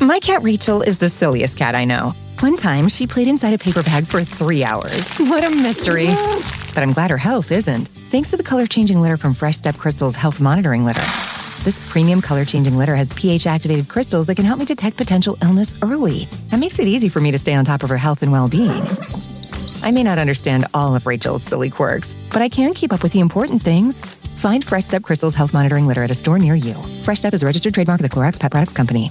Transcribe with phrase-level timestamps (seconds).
[0.00, 2.14] My cat Rachel is the silliest cat I know.
[2.38, 5.18] One time, she played inside a paper bag for three hours.
[5.18, 6.06] What a mystery.
[6.72, 9.76] But I'm glad her health isn't, thanks to the color changing litter from Fresh Step
[9.76, 11.02] Crystal's Health Monitoring Litter.
[11.64, 15.36] This premium color changing litter has pH activated crystals that can help me detect potential
[15.42, 16.26] illness early.
[16.50, 18.48] That makes it easy for me to stay on top of her health and well
[18.48, 18.82] being.
[19.82, 23.12] I may not understand all of Rachel's silly quirks, but I can keep up with
[23.12, 24.00] the important things.
[24.40, 26.74] Find Fresh Step Crystal's Health Monitoring Litter at a store near you.
[27.02, 29.10] Fresh Step is a registered trademark of the Clorox Pet Products Company.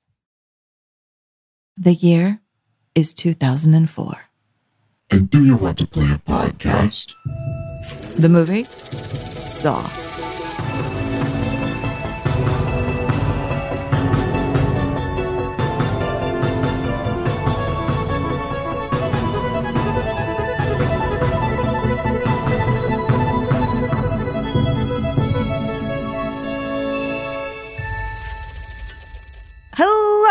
[1.81, 2.41] The year
[2.93, 4.25] is 2004.
[5.09, 7.15] And do you want to play a podcast?
[8.19, 10.10] The movie Saw.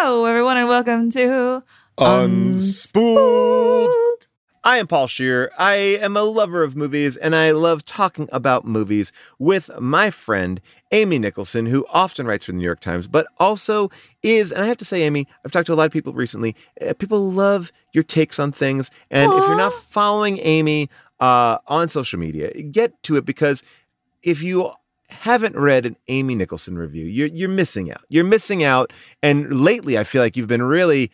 [0.02, 1.62] Hello, everyone, and welcome to
[1.98, 3.18] Unspooled.
[4.64, 5.50] I am Paul Scheer.
[5.58, 10.62] I am a lover of movies and I love talking about movies with my friend
[10.90, 13.90] Amy Nicholson, who often writes for the New York Times, but also
[14.22, 16.56] is, and I have to say, Amy, I've talked to a lot of people recently.
[16.80, 18.90] uh, People love your takes on things.
[19.10, 20.88] And if you're not following Amy
[21.20, 23.62] uh, on social media, get to it because
[24.22, 24.72] if you
[25.10, 28.02] haven't read an Amy Nicholson review, you're you're missing out.
[28.08, 28.92] You're missing out.
[29.22, 31.10] And lately, I feel like you've been really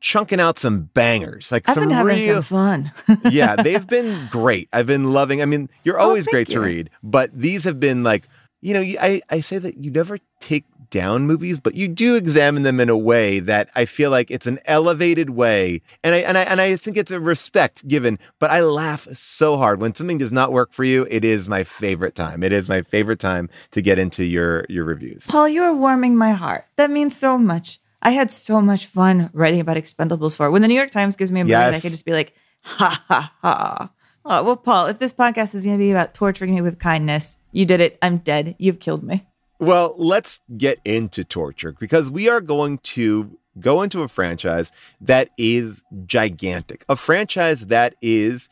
[0.00, 2.42] chunking out some bangers, like I've some been real.
[2.42, 3.20] some fun.
[3.30, 4.68] yeah, they've been great.
[4.72, 5.42] I've been loving.
[5.42, 8.28] I mean, you're oh, always Oh, great to read, but these have been like,
[8.60, 12.62] you know, I I say that you never take down movies, but you do examine
[12.62, 16.36] them in a way that I feel like it's an elevated way, and I and
[16.36, 18.18] I and I think it's a respect given.
[18.38, 21.06] But I laugh so hard when something does not work for you.
[21.10, 22.42] It is my favorite time.
[22.42, 25.26] It is my favorite time to get into your your reviews.
[25.26, 26.66] Paul, you are warming my heart.
[26.76, 27.78] That means so much.
[28.02, 30.50] I had so much fun writing about Expendables 4.
[30.50, 31.82] When the New York Times gives me a movie, and I Yes.
[31.82, 33.90] could just be like, ha ha ha.
[34.24, 37.38] Oh, well, Paul, if this podcast is going to be about torturing me with kindness,
[37.52, 37.98] you did it.
[38.02, 38.54] I'm dead.
[38.58, 39.26] You've killed me.
[39.60, 44.72] Well, let's get into torture because we are going to go into a franchise
[45.02, 48.48] that is gigantic, a franchise that is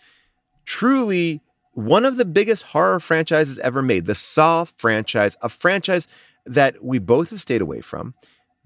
[0.67, 1.41] truly
[1.73, 6.09] one of the biggest horror franchises ever made, the Saw franchise, a franchise
[6.45, 8.13] that we both have stayed away from,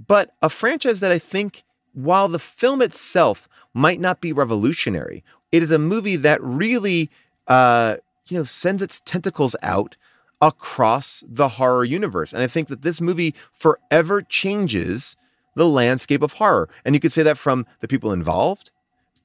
[0.04, 5.62] but a franchise that I think, while the film itself might not be revolutionary, it
[5.62, 7.08] is a movie that really,
[7.46, 9.94] uh, you know, sends its tentacles out
[10.42, 12.32] across the horror universe.
[12.32, 15.16] And I think that this movie forever changes
[15.54, 16.68] the landscape of horror.
[16.84, 18.72] And you could say that from the people involved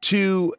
[0.02, 0.54] to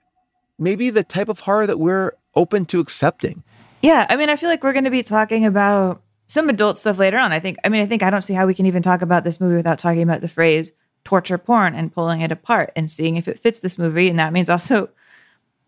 [0.59, 3.45] maybe the type of horror that we're open to accepting.
[3.83, 6.99] Yeah, I mean, I feel like we're going to be talking about some adult stuff
[6.99, 7.33] later on.
[7.33, 9.23] I think, I mean, I think I don't see how we can even talk about
[9.23, 10.73] this movie without talking about the phrase
[11.05, 14.09] torture porn and pulling it apart and seeing if it fits this movie.
[14.09, 14.91] And that means also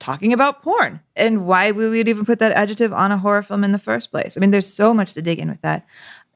[0.00, 3.62] talking about porn and why we would even put that adjective on a horror film
[3.62, 4.36] in the first place.
[4.36, 5.86] I mean, there's so much to dig in with that.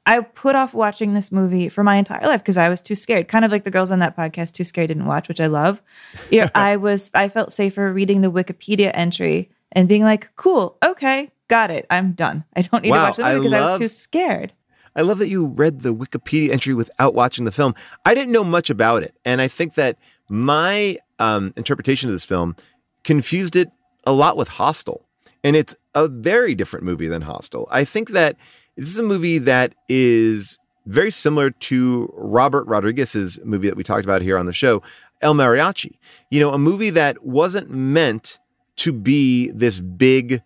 [0.06, 3.26] I put off watching this movie for my entire life because I was too scared.
[3.26, 5.82] Kind of like the girls on that podcast, Too Scared Didn't Watch, which I love.
[6.30, 10.76] You know, I was I felt safer reading the Wikipedia entry and being like, cool,
[10.84, 11.86] okay, got it.
[11.88, 12.44] I'm done.
[12.54, 14.52] I don't need Wow, to watch the movie I because I, was too scared.
[14.94, 17.74] I love that you read the Wikipedia entry without watching the film.
[18.04, 19.14] I didn't know much about it.
[19.24, 22.56] And I think that my um, interpretation of this film
[23.04, 23.70] confused it
[24.06, 25.06] a lot with Hostel.
[25.42, 27.68] And it's a very different movie than Hostel.
[27.70, 28.36] I think that
[28.76, 34.04] this is a movie that is very similar to Robert Rodriguez's movie that we talked
[34.04, 34.82] about here on the show,
[35.20, 35.98] El Mariachi.
[36.30, 38.38] You know, a movie that wasn't meant
[38.76, 40.42] to be this big,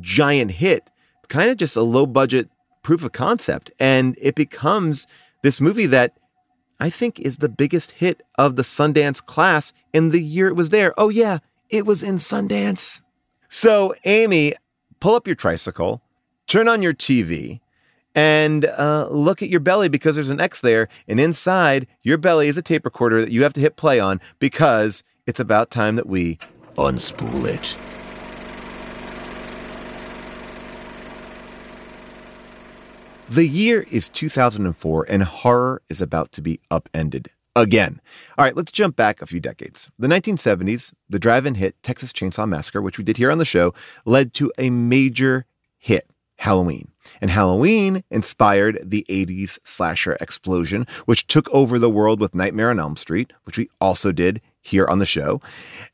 [0.00, 0.90] giant hit,
[1.28, 2.48] kind of just a low budget
[2.82, 3.70] proof of concept.
[3.78, 5.06] And it becomes
[5.42, 6.18] This movie that
[6.80, 10.70] I think is the biggest hit of the Sundance class in the year it was
[10.70, 10.94] there.
[10.98, 11.38] Oh, yeah,
[11.70, 13.02] it was in Sundance.
[13.48, 14.54] So, Amy,
[15.00, 16.02] pull up your tricycle,
[16.46, 17.60] turn on your TV,
[18.14, 20.88] and uh, look at your belly because there's an X there.
[21.06, 24.20] And inside your belly is a tape recorder that you have to hit play on
[24.38, 26.38] because it's about time that we
[26.76, 27.76] unspool it.
[33.30, 37.30] The year is 2004, and horror is about to be upended
[37.60, 38.00] again.
[38.36, 39.90] All right, let's jump back a few decades.
[39.98, 43.44] The 1970s, the drive in hit Texas Chainsaw Massacre, which we did here on the
[43.44, 43.74] show,
[44.04, 45.44] led to a major
[45.76, 46.08] hit.
[46.38, 46.92] Halloween.
[47.20, 52.78] And Halloween inspired the 80s slasher explosion, which took over the world with Nightmare on
[52.78, 55.40] Elm Street, which we also did here on the show.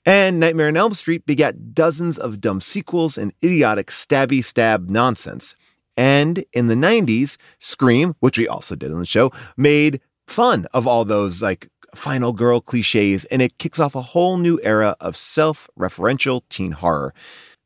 [0.05, 5.57] And Nightmare on Elm Street begat dozens of dumb sequels and idiotic stabby stab nonsense.
[5.97, 10.87] And in the 90s, Scream, which we also did on the show, made fun of
[10.87, 15.17] all those like final girl cliches, and it kicks off a whole new era of
[15.17, 17.15] self referential teen horror.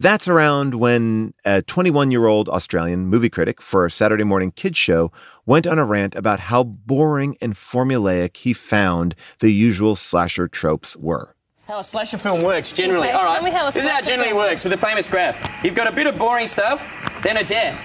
[0.01, 4.79] That's around when a 21 year old Australian movie critic for a Saturday morning kids
[4.79, 5.11] show
[5.45, 10.97] went on a rant about how boring and formulaic he found the usual slasher tropes
[10.97, 11.35] were.
[11.67, 13.09] How a slasher film works generally.
[13.09, 13.35] Okay, All right.
[13.35, 15.65] tell me how a this is how it generally film works with a famous graph.
[15.65, 16.87] You've got a bit of boring stuff,
[17.25, 17.85] then a death,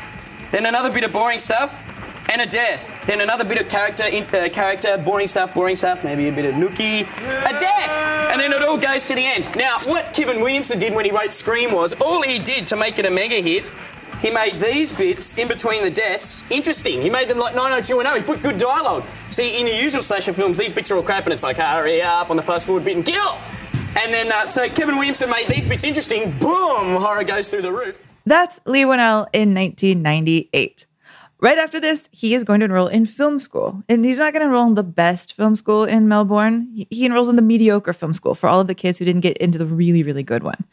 [0.52, 1.74] then another bit of boring stuff,
[2.30, 3.06] and a death.
[3.06, 6.46] Then another bit of character, in, uh, character, boring stuff, boring stuff, maybe a bit
[6.46, 9.48] of nookie, a death, and then it all goes to the end.
[9.56, 13.00] Now, what Kevin Williamson did when he wrote Scream was all he did to make
[13.00, 13.66] it a mega hit.
[14.22, 17.02] He made these bits in between the deaths interesting.
[17.02, 18.22] He made them like 90210.
[18.22, 19.04] He put good dialogue.
[19.30, 22.02] See, in the usual slasher films, these bits are all crap and it's like, hurry
[22.02, 23.38] up on the fast forward bit and kill.
[23.98, 26.32] And then, uh, so Kevin Williamson made these bits interesting.
[26.40, 26.96] Boom!
[27.02, 28.02] Horror goes through the roof.
[28.26, 30.88] That's Leigh Whannell in 1998.
[31.44, 33.84] Right after this, he is going to enroll in film school.
[33.90, 36.86] And he's not going to enroll in the best film school in Melbourne.
[36.90, 39.38] He, enrolls in the mediocre film school for all of the kids who didn't get
[39.40, 40.64] into the really, really good one.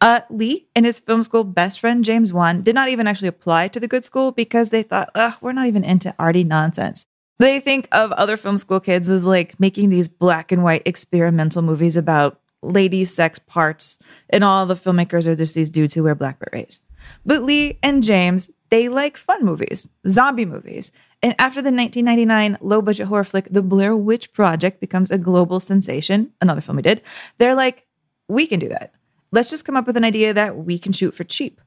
[0.00, 3.68] Uh, Leigh and his film school best friend, James Wan, did not even actually apply
[3.68, 7.04] to the good school because they thought, ugh, we're not even into arty nonsense.
[7.38, 11.60] They think of other film school kids as like making these black and white experimental
[11.60, 13.98] movies about ladies' sex parts,
[14.30, 16.80] and all the filmmakers are just these dudes who wear black berets.
[17.26, 20.90] But Leigh and James, they like fun movies, zombie movies.
[21.22, 25.60] And after the 1999 low budget horror flick, The Blair Witch Project becomes a global
[25.60, 27.02] sensation, another film we did,
[27.38, 27.86] they're like,
[28.28, 28.92] we can do that.
[29.32, 31.60] Let's just come up with an idea that we can shoot for cheap.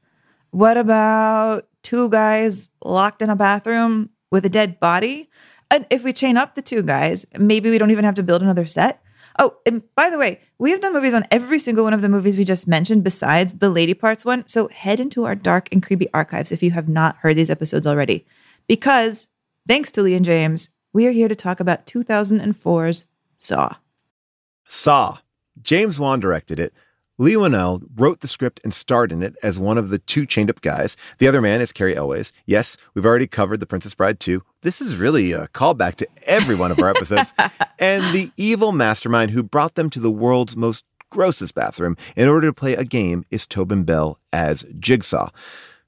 [0.50, 5.28] What about two guys locked in a bathroom with a dead body?
[5.70, 8.42] And if we chain up the two guys, maybe we don't even have to build
[8.42, 9.02] another set.
[9.40, 12.08] Oh, and by the way, we have done movies on every single one of the
[12.08, 14.46] movies we just mentioned besides the Lady Parts one.
[14.48, 17.86] So head into our dark and creepy archives if you have not heard these episodes
[17.86, 18.26] already.
[18.66, 19.28] Because
[19.68, 23.06] thanks to Leigh and James, we are here to talk about 2004's
[23.36, 23.76] Saw.
[24.66, 25.18] Saw.
[25.62, 26.72] James Wan directed it.
[27.20, 30.50] Leigh Whannell wrote the script and starred in it as one of the two chained
[30.50, 30.96] up guys.
[31.18, 32.32] The other man is Cary Elwes.
[32.46, 34.40] Yes, we've already covered The Princess Bride 2.
[34.62, 37.34] This is really a callback to every one of our episodes.
[37.80, 42.46] and the evil mastermind who brought them to the world's most grossest bathroom in order
[42.46, 45.30] to play a game is Tobin Bell as Jigsaw.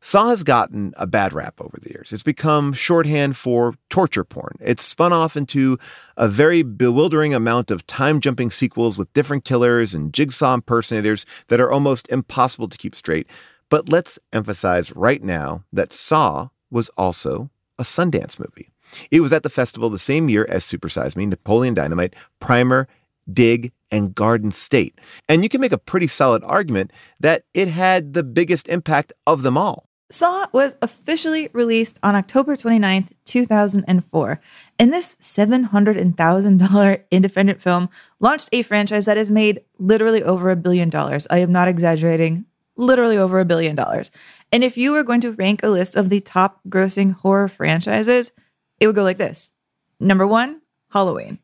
[0.03, 2.11] Saw has gotten a bad rap over the years.
[2.11, 4.57] It's become shorthand for torture porn.
[4.59, 5.79] It's spun off into
[6.17, 11.61] a very bewildering amount of time jumping sequels with different killers and jigsaw impersonators that
[11.61, 13.27] are almost impossible to keep straight.
[13.69, 18.71] But let's emphasize right now that Saw was also a Sundance movie.
[19.11, 22.89] It was at the festival the same year as Super Size Me, Napoleon Dynamite, Primer,
[23.31, 24.99] Dig, and Garden State.
[25.29, 29.43] And you can make a pretty solid argument that it had the biggest impact of
[29.43, 29.90] them all.
[30.11, 34.41] Saw was officially released on October 29th, 2004.
[34.79, 37.89] And this $700,000 independent film
[38.19, 41.29] launched a franchise that has made literally over a billion dollars.
[41.31, 42.45] I am not exaggerating,
[42.77, 44.11] literally over a billion dollars.
[44.51, 48.33] And if you were going to rank a list of the top grossing horror franchises,
[48.81, 49.53] it would go like this
[50.01, 50.63] Number one,
[50.93, 51.39] Halloween.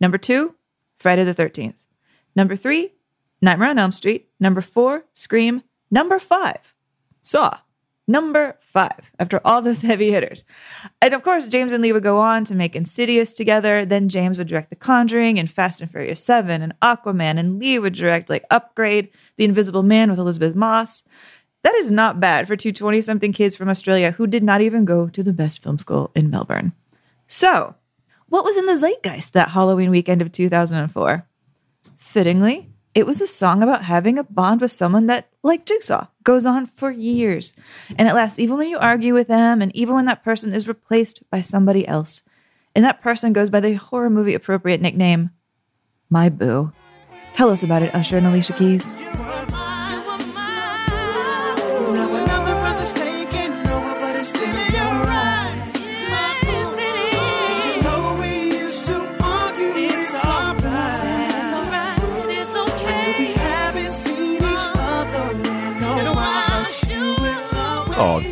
[0.00, 0.56] Number two,
[0.96, 1.84] Friday the 13th.
[2.34, 2.94] Number three,
[3.40, 4.28] Nightmare on Elm Street.
[4.40, 5.62] Number four, Scream.
[5.90, 6.74] Number five,
[7.22, 7.58] Saw.
[8.12, 10.44] Number five, after all those heavy hitters.
[11.00, 13.86] And of course, James and Leigh would go on to make Insidious together.
[13.86, 17.38] Then James would direct The Conjuring and Fast and Furious 7 and Aquaman.
[17.38, 21.04] And Leigh would direct like Upgrade, The Invisible Man with Elisabeth Moss.
[21.62, 24.84] That is not bad for two 20 something kids from Australia who did not even
[24.84, 26.72] go to the best film school in Melbourne.
[27.26, 27.76] So,
[28.26, 31.26] what was in the zeitgeist that Halloween weekend of 2004?
[31.96, 36.46] Fittingly, it was a song about having a bond with someone that, like Jigsaw, goes
[36.46, 37.54] on for years.
[37.96, 40.68] And it lasts even when you argue with them and even when that person is
[40.68, 42.22] replaced by somebody else.
[42.74, 45.30] And that person goes by the horror movie appropriate nickname,
[46.08, 46.72] My Boo.
[47.34, 48.94] Tell us about it, Usher and Alicia Keys.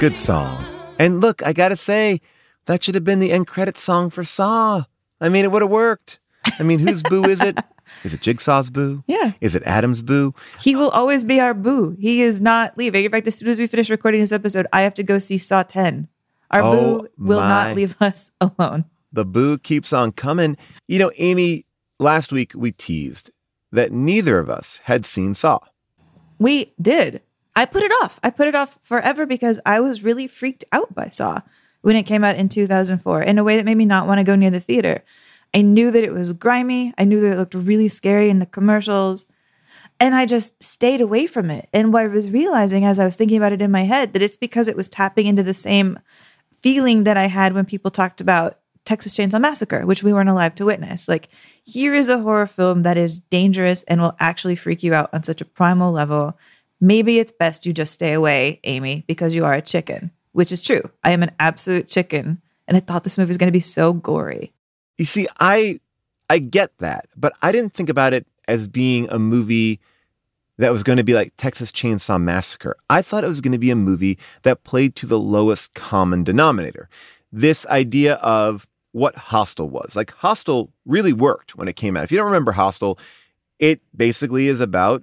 [0.00, 0.64] Good song.
[0.99, 2.21] And look, I gotta say,
[2.66, 4.85] that should have been the end credit song for Saw.
[5.21, 6.21] I mean, it would have worked.
[6.59, 7.59] I mean, whose boo is it?
[8.04, 9.02] Is it Jigsaw's boo?
[9.09, 9.33] Yeah.
[9.40, 10.33] Is it Adam's boo?
[10.61, 11.97] He will always be our boo.
[11.99, 13.04] He is not leaving.
[13.04, 15.38] In fact, as soon as we finish recording this episode, I have to go see
[15.38, 16.07] Saw 10.
[16.52, 17.49] Our Oh, boo will my.
[17.49, 18.85] not leave us alone.
[19.12, 20.57] The boo keeps on coming.
[20.87, 21.66] You know, Amy,
[21.99, 23.33] last week we teased
[23.73, 25.59] that neither of us had seen Saw.
[26.38, 27.23] We did.
[27.54, 28.21] I put it off.
[28.23, 31.40] I put it off forever because I was really freaked out by Saw
[31.83, 34.25] when it came out in 2004 in a way that made me not want to
[34.25, 35.02] go near the theater.
[35.52, 36.95] I knew that it was grimy.
[36.97, 39.26] I knew that it looked really scary in the commercials.
[39.99, 41.69] And I just stayed away from it.
[41.73, 44.23] And what I was realizing as I was thinking about it in my head that
[44.23, 45.99] it's because it was tapping into the same
[46.61, 50.54] feeling that I had when people talked about Texas Chainsaw Massacre, which we weren't alive
[50.57, 51.09] to witness.
[51.09, 51.28] Like,
[51.64, 55.23] here is a horror film that is dangerous and will actually freak you out on
[55.23, 56.38] such a primal level.
[56.80, 60.62] Maybe it's best you just stay away, Amy, because you are a chicken, which is
[60.62, 60.82] true.
[61.04, 62.40] I am an absolute chicken.
[62.66, 64.52] And I thought this movie was going to be so gory.
[64.96, 65.80] You see, I
[66.28, 69.80] I get that, but I didn't think about it as being a movie
[70.58, 72.76] that was going to be like Texas Chainsaw Massacre.
[72.88, 76.22] I thought it was going to be a movie that played to the lowest common
[76.22, 76.88] denominator.
[77.32, 79.96] This idea of what Hostel was.
[79.96, 82.04] Like Hostel really worked when it came out.
[82.04, 82.99] If you don't remember Hostel,
[83.58, 85.02] it basically is about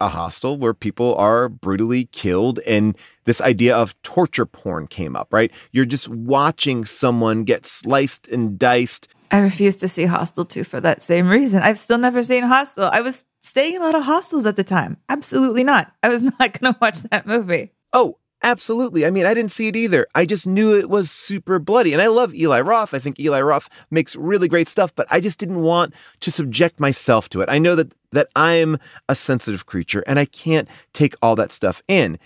[0.00, 5.28] a hostel where people are brutally killed and this idea of torture porn came up,
[5.32, 5.50] right?
[5.72, 10.80] You're just watching someone get sliced and diced I refused to see Hostel 2 for
[10.80, 11.62] that same reason.
[11.62, 12.88] I've still never seen Hostel.
[12.92, 14.98] I was staying in a lot of hostels at the time.
[15.08, 15.92] Absolutely not.
[16.02, 17.72] I was not going to watch that movie.
[17.92, 19.06] Oh, absolutely.
[19.06, 20.06] I mean, I didn't see it either.
[20.14, 21.92] I just knew it was super bloody.
[21.92, 22.94] And I love Eli Roth.
[22.94, 26.80] I think Eli Roth makes really great stuff, but I just didn't want to subject
[26.80, 27.48] myself to it.
[27.48, 28.78] I know that that I'm
[29.08, 32.18] a sensitive creature and I can't take all that stuff in.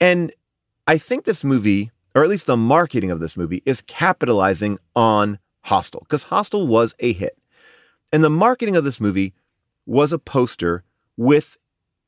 [0.00, 0.32] And
[0.86, 5.38] I think this movie, or at least the marketing of this movie, is capitalizing on
[5.62, 7.38] Hostel because Hostel was a hit.
[8.12, 9.32] And the marketing of this movie
[9.86, 10.82] was a poster
[11.16, 11.56] with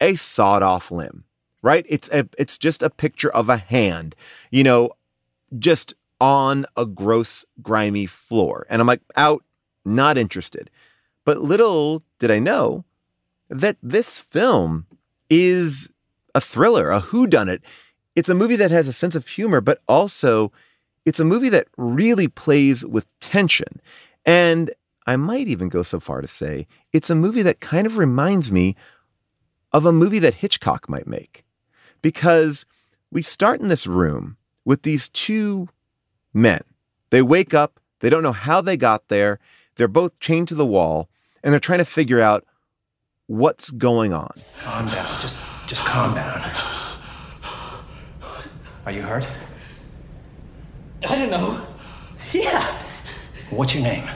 [0.00, 1.24] a sawed off limb,
[1.64, 1.86] right?
[1.88, 4.14] It's a, it's just a picture of a hand,
[4.50, 4.90] you know,
[5.58, 8.66] just on a gross, grimy floor.
[8.68, 9.42] And I'm like, out,
[9.82, 10.70] not interested.
[11.24, 12.84] But little did I know
[13.48, 14.86] that this film
[15.30, 15.90] is
[16.34, 17.60] a thriller, a whodunit.
[18.14, 20.52] It's a movie that has a sense of humor, but also
[21.06, 23.80] it's a movie that really plays with tension.
[24.26, 24.70] And
[25.06, 28.52] I might even go so far to say it's a movie that kind of reminds
[28.52, 28.76] me
[29.72, 31.44] of a movie that Hitchcock might make.
[32.04, 32.66] Because
[33.10, 35.70] we start in this room with these two
[36.34, 36.62] men.
[37.08, 39.38] They wake up, they don't know how they got there,
[39.76, 41.08] they're both chained to the wall,
[41.42, 42.44] and they're trying to figure out
[43.26, 44.34] what's going on.
[44.60, 45.18] Calm down.
[45.22, 46.42] Just just calm down.
[48.84, 49.26] Are you hurt?
[51.08, 51.66] I don't know.
[52.34, 52.82] Yeah.
[53.48, 54.06] What's your name?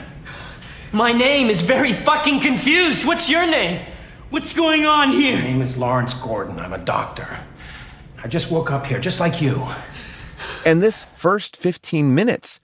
[0.91, 3.07] My name is very fucking confused.
[3.07, 3.83] What's your name?
[4.29, 5.37] What's going on here?
[5.37, 6.59] My name is Lawrence Gordon.
[6.59, 7.39] I'm a doctor.
[8.23, 9.67] I just woke up here, just like you.
[10.65, 12.59] And this first 15 minutes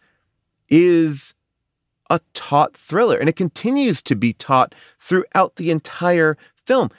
[0.70, 1.34] is
[2.10, 6.90] a taut thriller, and it continues to be taut throughout the entire film.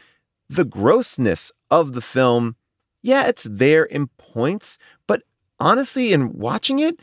[0.48, 2.56] The grossness of the film,
[3.02, 5.22] yeah, it's there in points, but
[5.60, 7.00] honestly, in watching it,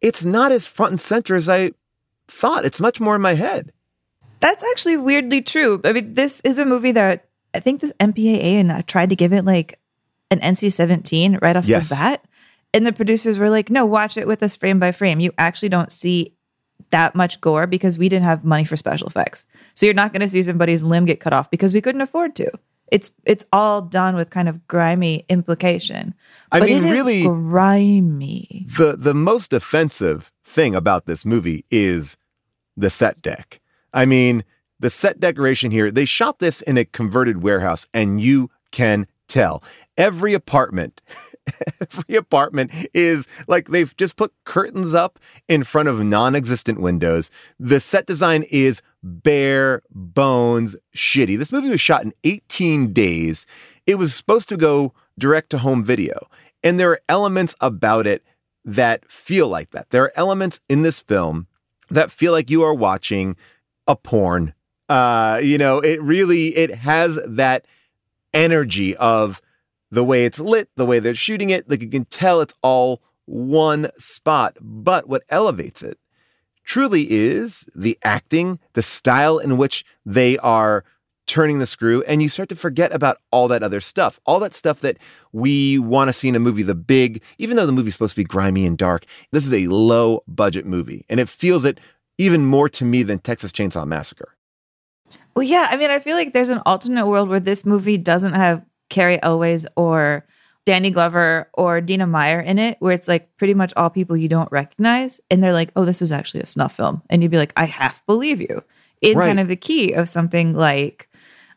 [0.00, 1.72] it's not as front and center as I
[2.26, 2.64] thought.
[2.64, 3.72] It's much more in my head.
[4.40, 5.80] That's actually weirdly true.
[5.84, 9.16] I mean, this is a movie that I think the MPAA and I tried to
[9.16, 9.78] give it like
[10.30, 11.88] an NC 17 right off Yes.
[11.88, 12.24] the bat.
[12.72, 15.18] And the producers were like, no, watch it with us frame by frame.
[15.20, 16.34] You actually don't see
[16.90, 19.44] that much gore because we didn't have money for special effects.
[19.74, 22.34] So you're not going to see somebody's limb get cut off because we couldn't afford
[22.36, 22.50] to.
[22.92, 26.12] It's it's all done with kind of grimy implication.
[26.50, 28.66] I But mean, really- grimy.
[28.76, 32.16] The the most offensive thing about this movie is
[32.76, 33.60] the set deck.
[33.92, 34.44] I mean,
[34.80, 39.62] the set decoration here, they shot this in a converted warehouse and you can tell.
[39.96, 41.02] Every apartment,
[41.80, 45.18] every apartment is like they've just put curtains up
[45.48, 47.30] in front of non-existent windows.
[47.58, 51.38] The set design is bare bones shitty.
[51.38, 53.46] This movie was shot in 18 days.
[53.86, 56.28] It was supposed to go direct to home video.
[56.62, 58.24] And there are elements about it
[58.64, 59.90] that feel like that.
[59.90, 61.46] There are elements in this film
[61.90, 63.36] that feel like you are watching
[63.86, 64.54] a porn.
[64.88, 67.64] Uh, you know, it really it has that
[68.32, 69.40] energy of
[69.90, 71.68] the way it's lit, the way they're shooting it.
[71.68, 74.56] Like you can tell it's all one spot.
[74.60, 75.98] But what elevates it
[76.64, 80.84] truly is the acting, the style in which they are
[81.26, 84.20] turning the screw, and you start to forget about all that other stuff.
[84.26, 84.96] All that stuff that
[85.32, 88.20] we want to see in a movie, the big, even though the movie's supposed to
[88.20, 91.04] be grimy and dark, this is a low budget movie.
[91.08, 91.78] And it feels it
[92.18, 94.36] even more to me than Texas Chainsaw Massacre.
[95.34, 95.68] Well, yeah.
[95.70, 99.22] I mean, I feel like there's an alternate world where this movie doesn't have Cary
[99.22, 100.26] Elwes or
[100.66, 104.28] Danny Glover or Dina Meyer in it, where it's like pretty much all people you
[104.28, 105.18] don't recognize.
[105.30, 107.02] And they're like, oh, this was actually a snuff film.
[107.08, 108.62] And you'd be like, I half believe you
[109.00, 109.28] in Right.
[109.28, 111.08] kind of the key of something like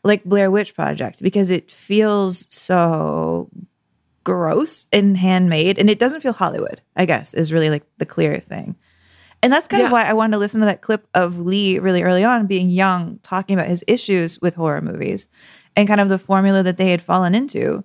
[0.02, 3.50] like Blair Witch Project because it feels so
[4.22, 8.38] gross and handmade and it doesn't feel Hollywood, I guess, is really like the clear
[8.38, 8.76] thing.
[9.42, 12.02] And that's kind of why I wanted to listen to that clip of Leigh really
[12.02, 15.26] early on, being young, talking about his issues with horror movies
[15.76, 17.84] and kind of the formula that they had fallen into.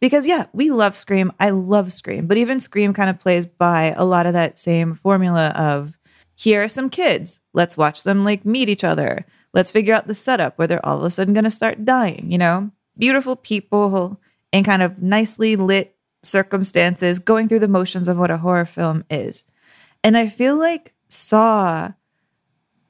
[0.00, 1.32] Because, yeah, we love Scream.
[1.40, 2.26] I love Scream.
[2.26, 5.98] But even Scream kind of plays by a lot of that same formula of
[6.34, 7.40] here are some kids.
[7.52, 9.24] Let's watch them like meet each other.
[9.52, 12.30] Let's figure out the setup where they're all of a sudden going to start dying,
[12.30, 12.70] you know?
[12.98, 14.20] Beautiful people
[14.52, 19.04] in kind of nicely lit circumstances going through the motions of what a horror film
[19.08, 19.44] is.
[20.02, 21.92] And I feel like Saw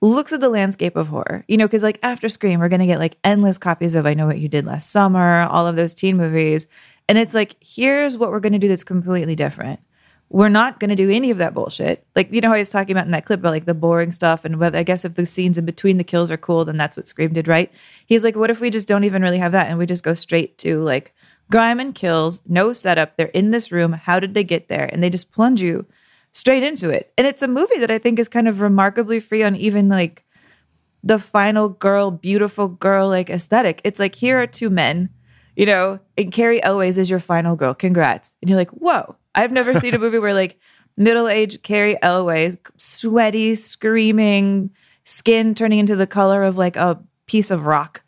[0.09, 2.99] looks at the landscape of horror, you know, because like after Scream, we're to get
[2.99, 6.17] like endless copies of I Know What You Did Last Summer, all of those teen
[6.17, 6.69] movies.
[7.09, 9.81] And it's like, here's what we're to do that's completely different.
[10.31, 12.07] We're not to do any of that bullshit.
[12.17, 14.45] Like, you know, how was talking about in that clip about like the boring stuff.
[14.45, 16.97] And whether I guess if the scenes in between the kills are cool, then that's
[16.97, 17.71] what Scream did, right?
[18.07, 20.15] He's like, what if we just don't even really have that and we just go
[20.15, 21.15] straight to like
[21.51, 23.17] grime and kills, no setup.
[23.17, 23.93] They're in this room.
[23.93, 24.89] How did they get there?
[24.93, 25.87] And they just plunge you
[26.35, 27.13] straight into it.
[27.17, 30.25] And it's a movie that I think is kind of remarkably free on even like
[31.03, 33.81] the final girl, beautiful girl like aesthetic.
[33.85, 35.09] It's like here are two men,
[35.57, 37.73] you know, and Cary Elwes is your final girl.
[37.73, 38.37] Congrats.
[38.43, 39.17] And you're like, whoa.
[39.35, 40.59] I've never seen a movie where like
[40.97, 44.71] middle-aged Cary Elwes, sweaty, screaming,
[45.03, 48.03] skin turning into the color of like a piece of rock,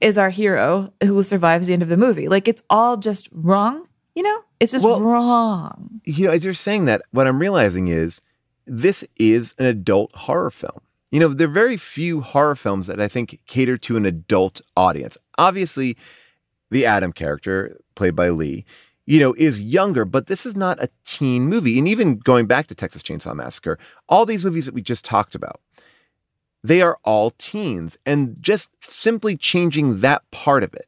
[0.00, 2.28] is our hero who survives the end of the movie.
[2.28, 4.40] Like it's all just wrong, you know?
[4.58, 6.00] It's just Well- wrong.
[6.04, 8.20] you know, as you're saying that, what I'm realizing is
[8.66, 10.80] this is an adult horror film.
[11.10, 14.60] You know, there are very few horror films that I think cater to an adult
[14.76, 15.18] audience.
[15.38, 15.96] Obviously,
[16.70, 18.64] the Adam character, played by Leigh,
[19.06, 21.78] you know, is younger, but this is not a teen movie.
[21.78, 23.76] And even going back to Texas Chainsaw Massacre,
[24.08, 25.60] all these movies that we just talked about,
[26.62, 27.98] they are all teens.
[28.06, 30.86] And just simply changing that part of it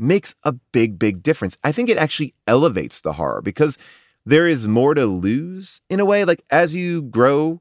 [0.00, 1.58] makes a big, big difference.
[1.62, 3.78] I think it actually elevates the horror because
[4.24, 6.24] there is more to lose in a way.
[6.24, 7.60] Like as you grow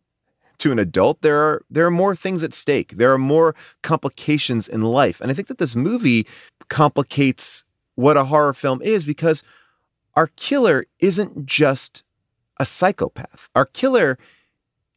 [0.60, 2.98] to an adult, there are there are more things at stake.
[2.98, 5.22] There are more complications in life.
[5.22, 6.28] And I think that this movie
[6.70, 9.44] complicates what a horror film is because
[10.16, 12.04] our killer isn't just
[12.60, 13.50] a psychopath.
[13.56, 14.18] Our killer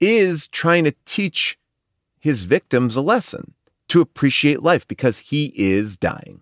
[0.00, 1.59] is trying to teach
[2.18, 3.55] his victims a lesson
[3.88, 6.40] to appreciate life because he is dying.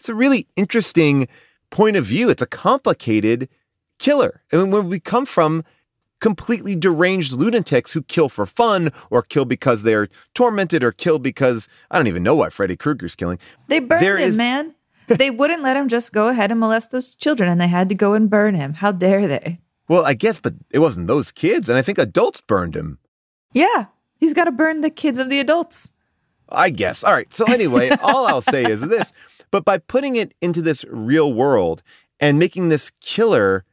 [0.00, 1.28] It's a really interesting
[1.70, 2.30] point of view.
[2.30, 3.48] It's a complicated
[3.98, 4.42] killer.
[4.50, 5.62] I mean, when we come from
[6.20, 11.68] completely deranged lunatics who kill for fun or kill because they're tormented or kill because
[11.90, 13.38] I don't even know why Freddy Krueger's killing.
[13.68, 14.74] They burned There him, is- man.
[15.06, 17.94] they wouldn't let him just go ahead and molest those children, and they had to
[17.94, 18.74] go and burn him.
[18.74, 19.60] How dare they?
[19.88, 21.68] Well, I guess, but it wasn't those kids.
[21.68, 22.98] And I think adults burned him.
[23.52, 23.86] Yeah,
[24.16, 25.90] he's got to burn the kids of the adults.
[26.50, 27.04] I guess.
[27.04, 27.32] All right.
[27.32, 29.12] So anyway, all I'll say is this.
[29.50, 31.82] But by putting it into this real world
[32.18, 33.64] and making this killer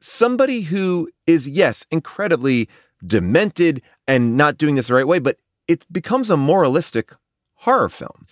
[0.00, 2.68] somebody who is, yes, incredibly
[3.04, 7.12] demented and not doing this the right way, but it becomes a moralistic
[7.54, 8.26] horror film.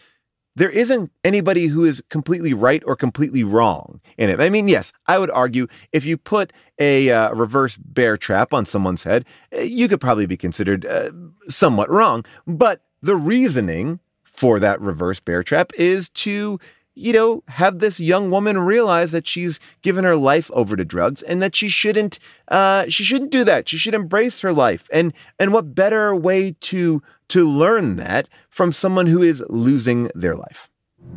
[0.57, 4.41] There isn't anybody who is completely right or completely wrong in it.
[4.41, 8.67] I mean, yes, I would argue if you put a uh, reverse bear trap on
[8.67, 11.11] someone's head, eh, you could probably be considered uh,
[11.49, 12.25] somewhat wrong.
[12.45, 16.61] But the reasoning for that reverse bear trap is to,
[16.95, 21.23] you know, have this young woman realize that she's given her life over to drugs
[21.23, 23.69] and that she shouldn't, uh, she shouldn't do that.
[23.69, 24.89] She should embrace her life.
[24.93, 30.37] And and what better way to to learn that from someone who is losing their
[30.37, 30.71] life?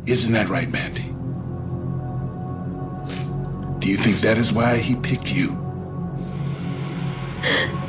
[0.06, 1.14] Isn't that right, Mandy?
[3.78, 5.58] Do you think that is why he picked you?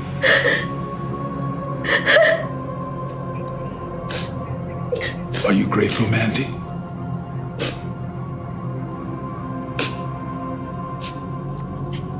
[5.73, 6.43] grateful, Mandy?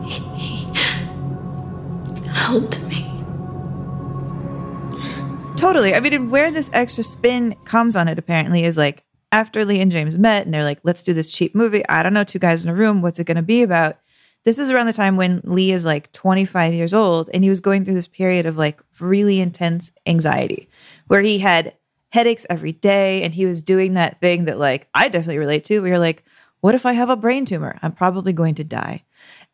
[0.04, 0.66] He
[2.28, 3.06] helped me.
[5.56, 5.94] Totally.
[5.94, 9.92] I mean, where this extra spin comes on it apparently is like after Leigh and
[9.92, 11.88] James met and they're like, let's do this cheap movie.
[11.88, 13.04] I don't know, two guys in a room.
[13.04, 14.00] What's it going to be about?
[14.46, 17.60] This is around the time when Leigh is like 25 years old and he was
[17.60, 20.70] going through this period of like really intense anxiety
[21.06, 21.76] where he had
[22.14, 25.80] headaches every day and he was doing that thing that like I definitely relate to
[25.80, 26.24] where you're like,
[26.62, 27.80] what if I have a brain tumor?
[27.82, 29.04] I'm probably going to die.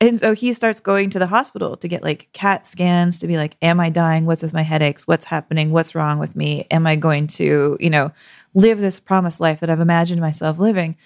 [0.01, 3.37] And so he starts going to the hospital to get like CAT scans to be
[3.37, 4.25] like, am I dying?
[4.25, 5.07] What's with my headaches?
[5.07, 5.71] What's happening?
[5.71, 6.67] What's wrong with me?
[6.69, 8.11] Am I going to, you know,
[8.53, 10.97] live this promised life that I've imagined myself living?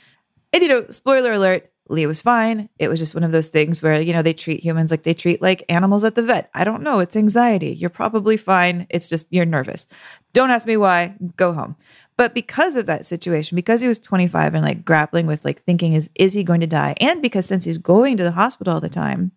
[0.54, 2.70] And, you know, spoiler alert, Leigh was fine.
[2.78, 5.14] It was just one of those things where, you know, they treat humans like they
[5.14, 6.50] treat like animals at the vet.
[6.54, 7.00] I don't know.
[7.00, 7.74] It's anxiety.
[7.74, 8.88] You're probably fine.
[8.90, 9.88] It's just you're nervous.
[10.34, 11.16] Don't ask me why.
[11.38, 11.76] Go home.
[12.18, 15.94] But because of that situation, because he was 25 and like grappling with like thinking
[15.94, 16.96] is is he going to die?
[17.00, 19.32] And because since he's going to the hospital all the time,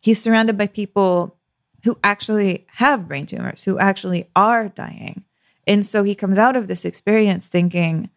[0.00, 1.36] he's surrounded by people
[1.84, 5.24] who actually have brain tumors, who actually are dying.
[5.66, 8.10] And so he comes out of this experience thinking,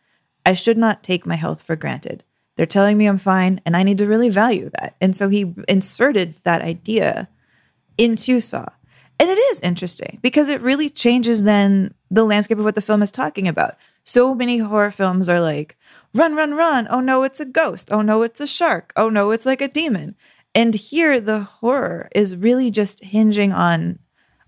[0.45, 2.23] I should not take my health for granted.
[2.61, 4.95] They're telling me I'm fine and I need to really value that.
[5.01, 7.27] And so he inserted that idea
[7.97, 8.67] into Saw.
[9.19, 13.01] And it is interesting because it really changes then the landscape of what the film
[13.01, 13.77] is talking about.
[14.03, 15.75] So many horror films are like,
[16.13, 16.87] run, run, run.
[16.91, 17.91] Oh no, it's a ghost.
[17.91, 18.93] Oh no, it's a shark.
[18.95, 20.13] Oh no, it's like a demon.
[20.53, 23.97] And here, the horror is really just hinging on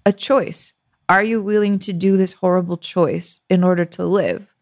[0.06, 0.76] a choice.
[1.10, 4.53] Are you willing to do this horrible choice in order to live?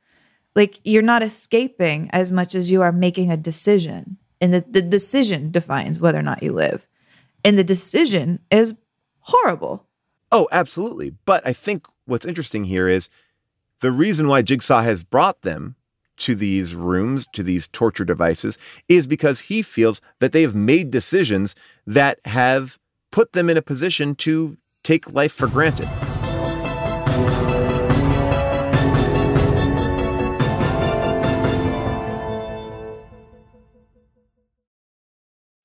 [0.56, 4.18] Like, you're not escaping as much as you are making a decision.
[4.42, 6.88] And the, the decision defines whether or not you live.
[7.46, 8.76] And the decision is
[9.20, 9.88] horrible.
[10.32, 11.12] Oh, absolutely.
[11.26, 13.10] But I think what's interesting here is
[13.82, 15.76] the reason why Jigsaw has brought them
[16.18, 20.92] to these rooms, to these torture devices, is because he feels that they have made
[20.92, 21.56] decisions
[21.88, 22.78] that have
[23.12, 25.88] put them in a position to take life for granted.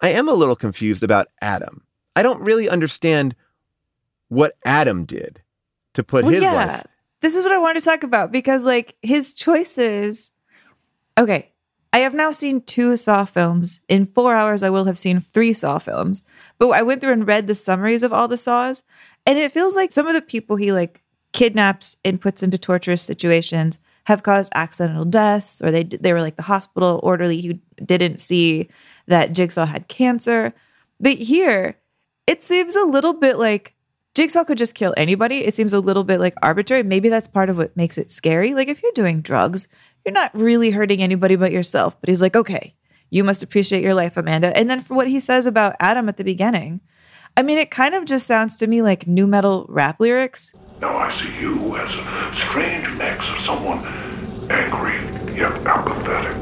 [0.00, 1.82] I am a little confused about Adam.
[2.14, 3.34] I don't really understand
[4.28, 5.42] what Adam did
[5.94, 6.52] to put Well, his yeah.
[6.52, 6.86] life.
[7.20, 10.30] This is what I wanted to talk about because, like, his choices.
[11.18, 11.52] Okay.
[11.92, 13.80] I have now seen two Saw films.
[13.88, 16.22] In four hours, I will have seen three Saw films.
[16.58, 18.82] But I went through and read the summaries of all the Saws,
[19.26, 23.02] and it feels like some of the people he like kidnaps and puts into torturous
[23.02, 28.20] situations have caused accidental deaths, or they they were like the hospital orderly who didn't
[28.20, 28.68] see
[29.08, 30.54] that Jigsaw had cancer.
[31.00, 31.76] But here,
[32.26, 33.74] it seems a little bit like
[34.14, 35.44] Jigsaw could just kill anybody.
[35.44, 36.82] It seems a little bit like arbitrary.
[36.82, 38.54] Maybe that's part of what makes it scary.
[38.54, 39.68] Like if you're doing drugs,
[40.04, 42.00] you're not really hurting anybody but yourself.
[42.00, 42.74] But he's like, okay,
[43.10, 44.56] you must appreciate your life, Amanda.
[44.56, 46.80] And then for what he says about Adam at the beginning,
[47.36, 50.54] I mean, it kind of just sounds to me like new metal rap lyrics.
[50.80, 53.86] Now I see you as a strange mix of someone
[54.50, 54.96] angry
[55.36, 56.40] yet apathetic,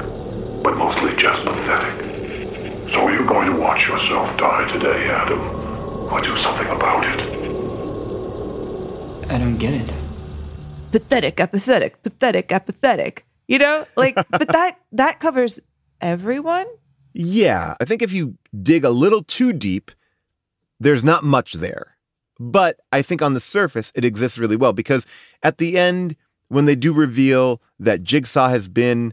[0.62, 2.15] but mostly just pathetic.
[2.92, 5.40] So you're going to watch yourself die today, Adam,
[6.10, 7.20] or do something about it.
[9.28, 9.90] I don't get it.
[10.92, 13.26] Pathetic, apathetic, pathetic, apathetic.
[13.48, 15.58] You know, like, but that that covers
[16.00, 16.66] everyone.
[17.12, 19.90] Yeah, I think if you dig a little too deep,
[20.78, 21.96] there's not much there.
[22.38, 25.06] But I think on the surface, it exists really well because
[25.42, 26.14] at the end,
[26.48, 29.12] when they do reveal that Jigsaw has been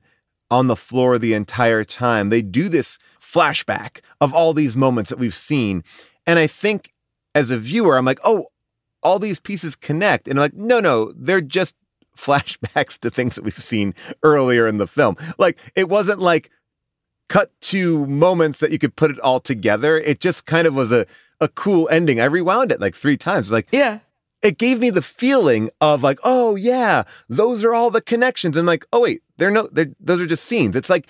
[0.51, 5.19] on the floor the entire time, they do this flashback of all these moments that
[5.19, 5.83] we've seen.
[6.27, 6.93] And I think
[7.33, 8.47] as a viewer, I'm like, oh,
[9.01, 10.27] all these pieces connect.
[10.27, 11.75] And I'm like, no, no, they're just
[12.17, 15.17] flashbacks to things that we've seen earlier in the film.
[15.37, 16.51] Like, it wasn't like
[17.29, 19.97] cut to moments that you could put it all together.
[19.97, 21.05] It just kind of was a
[21.41, 22.21] a cool ending.
[22.21, 23.51] I rewound it like three times.
[23.51, 23.99] Like, Yeah.
[24.41, 28.55] it gave me the feeling of like, oh yeah, those are all the connections.
[28.55, 30.75] And like, oh wait, they're no, they're, those are just scenes.
[30.75, 31.07] It's like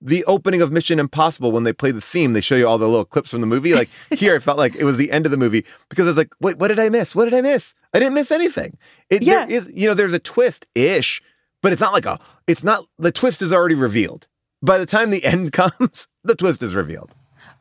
[0.00, 2.32] the opening of Mission Impossible when they play the theme.
[2.34, 3.74] They show you all the little clips from the movie.
[3.74, 6.16] Like here, it felt like it was the end of the movie because I was
[6.18, 7.14] like, wait, what did I miss?
[7.16, 7.74] What did I miss?
[7.94, 8.76] I didn't miss anything.
[9.10, 9.46] It Yeah.
[9.46, 11.22] there is, you know, there's a twist ish,
[11.62, 12.18] but it's not like a.
[12.46, 14.26] It's not the twist is already revealed.
[14.62, 17.12] By the time the end comes, the twist is revealed.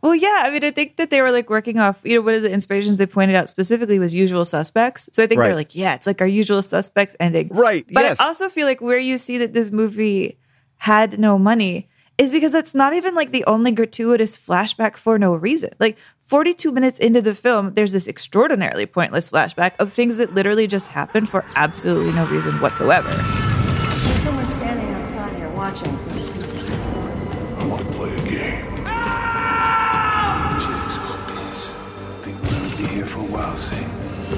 [0.05, 0.43] Well, yeah.
[0.45, 2.51] I mean, I think that they were like working off, you know, one of the
[2.51, 5.09] inspirations they pointed out specifically was usual suspects.
[5.11, 5.47] So I think Right.
[5.47, 7.47] they're like, yeah, it's like our usual suspects ending.
[7.51, 7.87] Right.
[7.91, 8.19] But yes.
[8.19, 10.37] I also feel like where you see that this movie
[10.77, 11.89] had no money
[12.19, 15.71] is because that's not even like the only gratuitous flashback for no reason.
[15.79, 20.67] Like 42 minutes into the film, there's this extraordinarily pointless flashback of things that literally
[20.67, 23.09] just happened for absolutely no reason whatsoever.
[23.09, 26.14] There's someone standing outside here watching.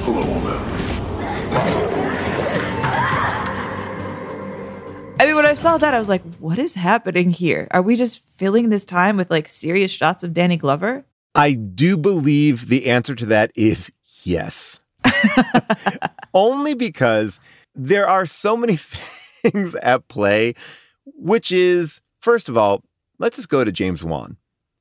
[0.10, 0.14] I
[5.26, 7.68] mean, when I saw that, I was like, what is happening here?
[7.72, 11.04] Are we just filling this time with like serious shots of Danny Glover?
[11.36, 13.92] I do believe the answer to that is
[14.24, 14.80] yes.
[16.34, 17.42] Only because
[17.76, 20.56] there are so many things at play,
[21.06, 22.82] which is, first of all,
[23.20, 24.38] let's just go to James Wan.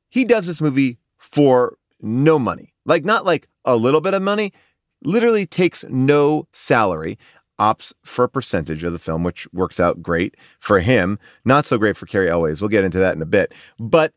[0.09, 4.53] He does this movie for no money, like not like a little bit of money,
[5.03, 7.19] literally takes no salary,
[7.59, 11.79] opts for a percentage of the film, which works out great for him, not so
[11.79, 12.61] great for Cary Elwes.
[12.61, 13.53] We'll get into that in a bit.
[13.79, 14.13] But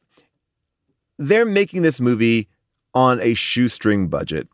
[1.18, 2.48] they're making this movie
[2.94, 4.48] on a shoestring budget.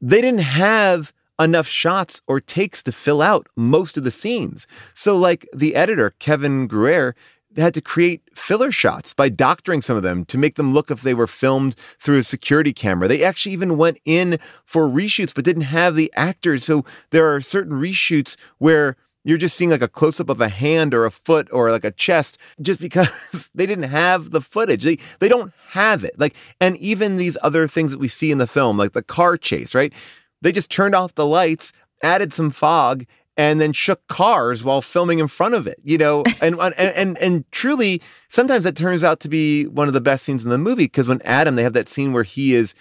[0.00, 4.66] They didn't have enough shots or takes to fill out most of the scenes.
[4.94, 7.14] So, like the editor, Kevin Greutert,
[7.58, 11.02] had to create filler shots by doctoring some of them to make them look if
[11.02, 13.08] they were filmed through a security camera.
[13.08, 16.64] They actually even went in for reshoots but didn't have the actors.
[16.64, 20.48] So there are certain reshoots where you're just seeing like a close up of a
[20.48, 24.84] hand or a foot or like a chest just because they didn't have the footage.
[24.84, 26.18] They they don't have it.
[26.18, 29.36] Like and even these other things that we see in the film like the car
[29.36, 29.92] chase, right?
[30.40, 33.04] They just turned off the lights, added some fog
[33.38, 37.18] and then shook cars while filming in front of it, you know, and and and,
[37.18, 40.58] and truly, sometimes that turns out to be one of the best scenes in the
[40.58, 42.74] movie because when Adam, they have that scene where he is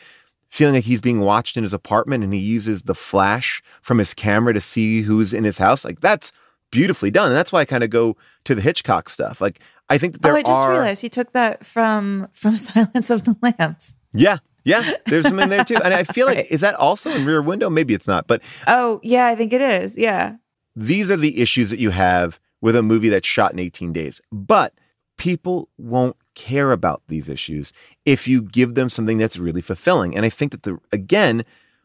[0.49, 4.13] feeling like he's being watched in his apartment and he uses the flash from his
[4.13, 5.85] camera to see who's in his house.
[5.85, 6.33] Like that's
[6.71, 9.39] beautifully done, and that's why I kind of go to the Hitchcock stuff.
[9.39, 12.29] Like I think that oh, there oh, I just are, realized he took that from
[12.31, 13.93] from Silence of the Lambs.
[14.11, 17.25] yeah, yeah, there's some in there too, and I feel like is that also in
[17.25, 17.69] Rear Window?
[17.69, 19.97] Maybe it's not, but Oh, yeah, I think it is.
[19.97, 20.35] Yeah.
[20.77, 24.21] These are the issues that you have with a movie that's shot in 18 days.
[24.31, 24.73] But
[25.17, 27.73] people won't care about these issues
[28.05, 30.15] if you give them something that's really fulfilling.
[30.15, 31.43] And I think that the again,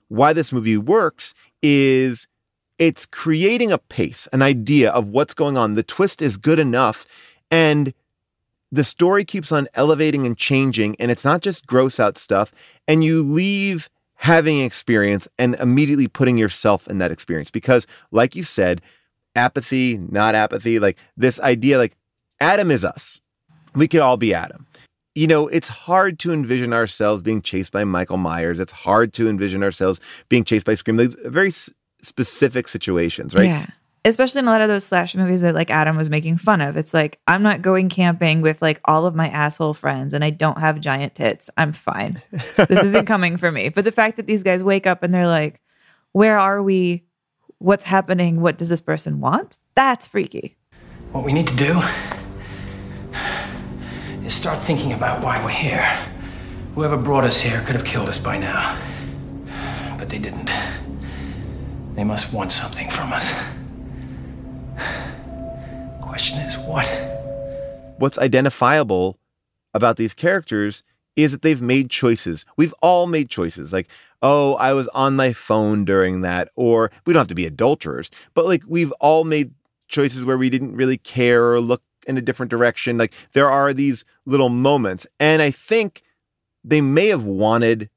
[0.08, 2.28] why this movie works is
[2.78, 5.74] it's creating a pace, an idea of what's going on.
[5.74, 7.06] The twist is good enough
[7.50, 7.94] and
[8.70, 12.52] the story keeps on elevating and changing and it's not just gross out stuff
[12.86, 13.88] and you leave
[14.22, 17.50] having experience and immediately putting yourself in that experience.
[17.50, 18.80] Because like you said
[19.34, 21.96] apathy not apathy like this idea like
[22.40, 23.20] adam is us.
[23.74, 24.66] We could all be adam.
[25.16, 28.60] You know it's hard to envision ourselves being chased by michael myers.
[28.60, 33.46] It's hard to envision ourselves being chased by scream those very s- specific situations right?
[33.46, 33.66] Yeah.
[34.04, 36.76] Especially in a lot of those slash movies that like Adam was making fun of.
[36.76, 40.30] It's like, I'm not going camping with like all of my asshole friends and I
[40.30, 41.50] don't have giant tits.
[41.56, 42.20] I'm fine.
[42.56, 43.68] This isn't coming for me.
[43.68, 45.60] But the fact that these guys wake up and they're like,
[46.10, 47.04] where are we?
[47.58, 48.40] What's happening?
[48.40, 49.56] What does this person want?
[49.76, 50.56] That's freaky.
[51.12, 51.80] What we need to do
[54.24, 55.86] is start thinking about why we're here.
[56.74, 58.78] Whoever brought us here could have killed us by now.
[59.98, 60.50] But they didn't.
[61.94, 63.32] They must want something from us.
[66.00, 66.86] Question is, what?
[68.02, 69.16] what's identifiable
[69.72, 70.82] about these characters
[71.14, 72.44] is that they've made choices.
[72.56, 73.72] We've all made choices.
[73.72, 73.88] Like,
[74.22, 78.10] oh, I was on my phone during that, or we don't have to be adulterers,
[78.34, 79.54] but like we've all made
[79.86, 82.98] choices where we didn't really care or look in a different direction.
[82.98, 85.06] Like there are these little moments.
[85.20, 86.02] And I think
[86.64, 87.88] they may have wanted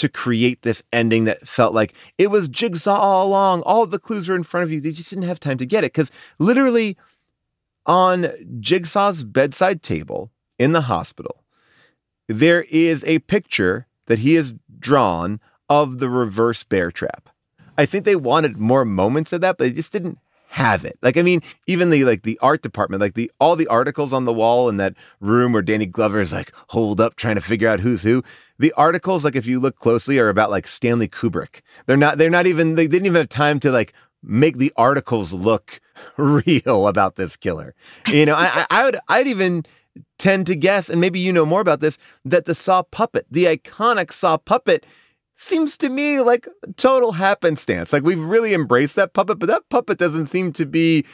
[0.00, 3.60] to create this ending that felt like it was jigsaw all along.
[3.62, 4.80] All the clues were in front of you.
[4.80, 5.92] They just didn't have time to get it.
[5.92, 6.96] Because literally,
[7.84, 11.44] on Jigsaw's bedside table in the hospital,
[12.28, 17.28] there is a picture that he has drawn of the reverse bear trap.
[17.76, 20.18] I think they wanted more moments of that, but they just didn't
[20.50, 20.98] have it.
[21.00, 24.24] Like I mean, even the like the art department, like the all the articles on
[24.24, 27.68] the wall in that room where Danny Glover is like holed up trying to figure
[27.68, 28.24] out who's who.
[28.58, 31.60] The articles, like if you look closely, are about like Stanley Kubrick.
[31.86, 32.18] They're not.
[32.18, 32.74] They're not even.
[32.74, 33.92] They didn't even have time to like
[34.24, 35.80] make the articles look
[36.16, 37.74] real about this killer.
[38.12, 38.98] You know, I, I would.
[39.08, 39.64] I'd even
[40.18, 43.44] tend to guess, and maybe you know more about this, that the Saw puppet, the
[43.44, 44.84] iconic Saw puppet,
[45.40, 47.92] seems to me like total happenstance.
[47.92, 51.04] Like we've really embraced that puppet, but that puppet doesn't seem to be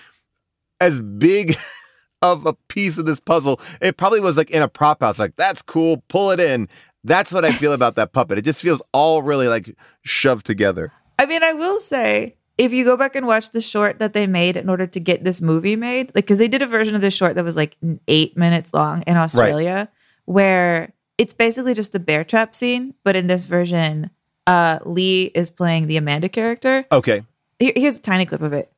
[0.81, 1.57] as big
[2.23, 3.61] of a piece of this puzzle.
[3.81, 6.69] It probably was like in a prop house, like that's cool, pull it in.
[7.05, 8.39] That's what I feel about that puppet.
[8.39, 10.93] It just feels all really like shoved together.
[11.19, 14.27] I mean, I will say, if you go back and watch the short that they
[14.27, 17.01] made in order to get this movie made, like, because they did a version of
[17.01, 17.77] this short that was like
[18.09, 19.89] eight minutes long in Australia,
[20.25, 24.11] where it's basically just the bear trap scene, but in this version,
[24.47, 26.87] uh, Leigh is playing the Amanda character.
[26.91, 27.23] Okay.
[27.59, 28.71] Here- here's a tiny clip of it.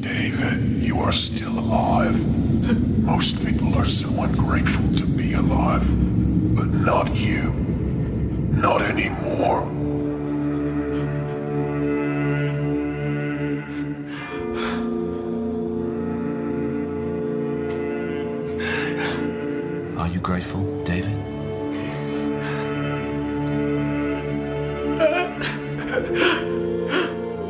[0.00, 2.16] David, you are still alive.
[3.04, 5.84] Most people are so ungrateful to be alive,
[6.56, 7.52] but not you.
[8.52, 9.68] Not anymore.
[19.98, 21.18] Are you grateful, David?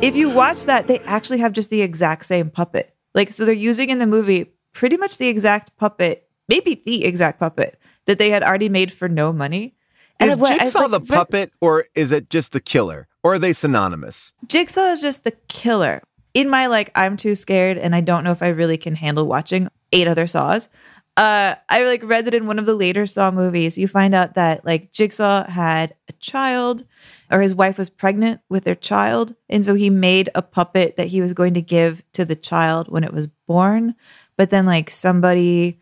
[0.01, 2.93] If you watch that, they actually have just the exact same puppet.
[3.15, 7.39] Like, so they're using in the movie pretty much the exact puppet, maybe the exact
[7.39, 9.75] puppet that they had already made for no money.
[10.19, 13.53] Is what- Jigsaw like, the puppet, or is it just the killer, or are they
[13.53, 14.33] synonymous?
[14.47, 16.01] Jigsaw is just the killer.
[16.33, 19.25] In my like, I'm too scared and I don't know if I really can handle
[19.27, 20.67] watching eight other Saws.
[21.15, 24.33] Uh, I like read that in one of the later Saw movies, you find out
[24.33, 26.85] that like Jigsaw had a child,
[27.29, 31.07] or his wife was pregnant with their child, and so he made a puppet that
[31.07, 33.93] he was going to give to the child when it was born.
[34.37, 35.79] But then like somebody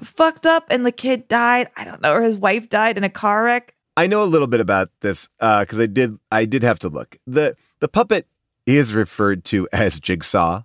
[0.00, 1.68] fucked up and the kid died.
[1.76, 3.74] I don't know, or his wife died in a car wreck.
[3.98, 6.18] I know a little bit about this because I did.
[6.30, 7.18] I did have to look.
[7.26, 8.26] the The puppet
[8.64, 10.62] is referred to as Jigsaw,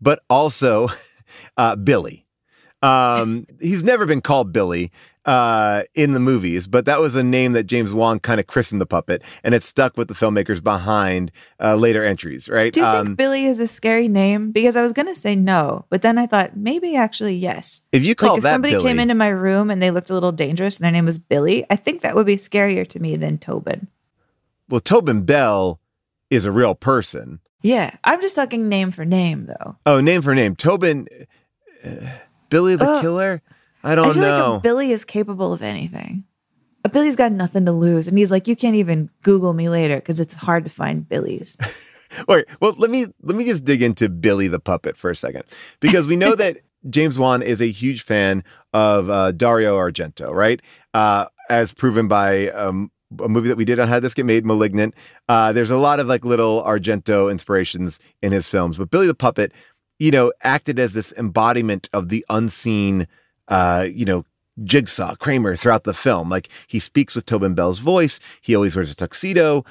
[0.00, 0.88] but also
[1.56, 2.23] uh, Billy.
[2.84, 4.92] Um, he's never been called Billy
[5.24, 8.80] uh, in the movies, but that was a name that James Wan kind of christened
[8.80, 12.48] the puppet, and it stuck with the filmmakers behind uh, later entries.
[12.48, 12.72] Right?
[12.72, 14.50] Do you Um, think Billy is a scary name?
[14.50, 17.80] Because I was gonna say no, but then I thought maybe actually yes.
[17.92, 20.10] if you call like if that somebody Billy, came into my room and they looked
[20.10, 23.00] a little dangerous and their name was Billy, I think that would be scarier to
[23.00, 23.88] me than Tobin.
[24.68, 25.80] well, Tobin Bell
[26.28, 27.40] is a real person.
[27.62, 29.76] Yeah, I'm just talking name for name though.
[29.86, 31.08] Oh, name for name, Tobin,
[31.82, 31.88] uh,
[32.54, 33.02] Billy the Ugh.
[33.02, 33.42] Killer.
[33.82, 34.52] I I don't feel know.
[34.54, 36.22] like Billy is capable of anything.
[36.84, 39.96] A Billy's got nothing to lose, and he's like, you can't even Google me later
[39.96, 41.56] because it's hard to find Billy's.
[42.28, 42.44] All right.
[42.60, 45.42] Well, let me let me just dig into Billy the puppet for a second
[45.80, 50.62] because we know that James Wan is a huge fan of uh, Dario Argento, right?
[50.92, 54.46] Uh, as proven by um, a movie that we did on How This Get Made,
[54.46, 54.94] *Malignant*.
[55.28, 59.14] Uh, there's a lot of like little Argento inspirations in his films, but Billy the
[59.14, 59.50] puppet,
[59.98, 63.06] you know, acted as this embodiment of the unseen,
[63.48, 64.24] uh, you know.
[64.62, 66.28] Jigsaw Kramer throughout the film.
[66.28, 68.20] Like he speaks with Tobin Bell's voice.
[68.40, 69.64] He always wears a tuxedo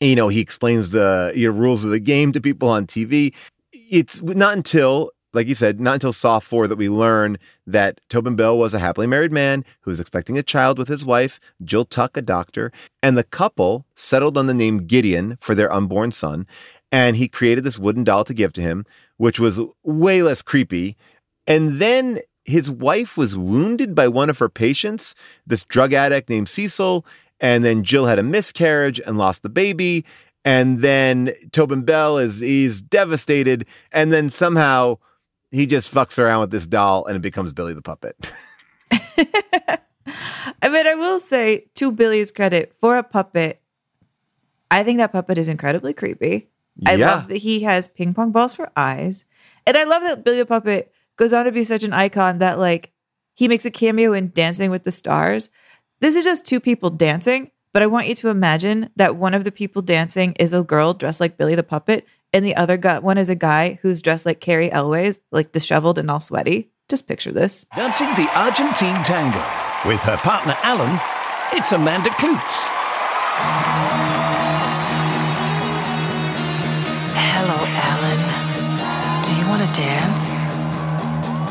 [0.00, 3.34] you know, he explains the you know, rules of the game to people on TV.
[3.72, 8.34] It's not until, like you said, not until Saw 4 that we learn that Tobin
[8.34, 11.84] Bell was a happily married man who was expecting a child with his wife, Jill
[11.84, 16.46] Tuck, a doctor, and the couple settled on the name Gideon for their unborn son.
[16.90, 18.84] And he created this wooden doll to give to him,
[19.20, 20.96] which was way less creepy.
[21.46, 25.14] And then his wife was wounded by one of her patients,
[25.46, 27.04] this drug addict named Cecil.
[27.38, 30.06] And then Jill had a miscarriage and lost the baby.
[30.42, 33.66] And then Tobin Bell is he's devastated.
[33.92, 34.96] And then somehow
[35.50, 38.16] he just fucks around with this doll and it becomes Billy the puppet.
[40.62, 43.60] I mean, I will say, to Billy's credit, for a puppet,
[44.70, 46.49] I think that puppet is incredibly creepy.
[46.86, 47.06] I Yeah.
[47.14, 49.24] love that he has ping pong balls for eyes.
[49.66, 52.58] And I love that Billy the Puppet goes on to be such an icon that,
[52.58, 52.92] like,
[53.34, 55.48] he makes a cameo in Dancing with the Stars.
[56.00, 59.44] This is just two people dancing, but I want you to imagine that one of
[59.44, 62.98] the people dancing is a girl dressed like Billy the Puppet, and the other guy,
[62.98, 66.70] one is a guy who's dressed like Cary Elwes, like disheveled and all sweaty.
[66.88, 67.66] Just picture this.
[67.76, 69.44] Dancing the Argentine tango.
[69.86, 70.98] With her partner Alan,
[71.52, 74.19] it's Amanda Kloots.
[79.80, 80.26] Dance?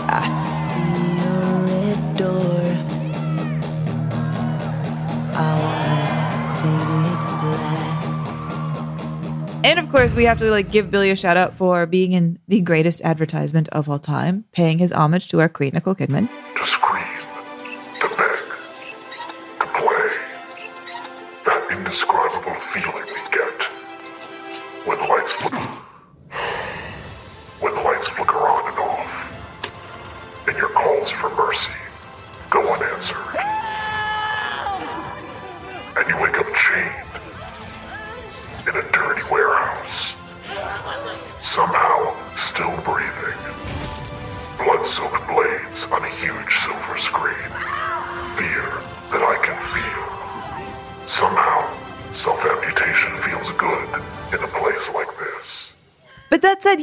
[0.08, 0.22] I
[0.66, 1.34] see a
[1.66, 2.62] red door.
[5.34, 5.90] I want
[6.70, 7.98] it black.
[9.66, 12.38] And of course, we have to like give Billy a shout out for being in
[12.48, 16.30] the greatest advertisement of all time, paying his homage to our queen Nicole Kidman.
[16.30, 16.89] To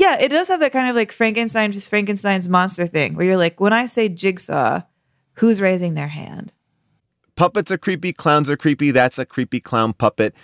[0.07, 3.61] yeah, it does have that kind of like Frankenstein's Frankenstein's monster thing where you're like,
[3.61, 4.82] when I say jigsaw,
[5.34, 6.52] who's raising their hand?
[7.34, 8.92] Puppets are creepy, clowns are creepy.
[8.92, 10.34] That's a creepy clown puppet.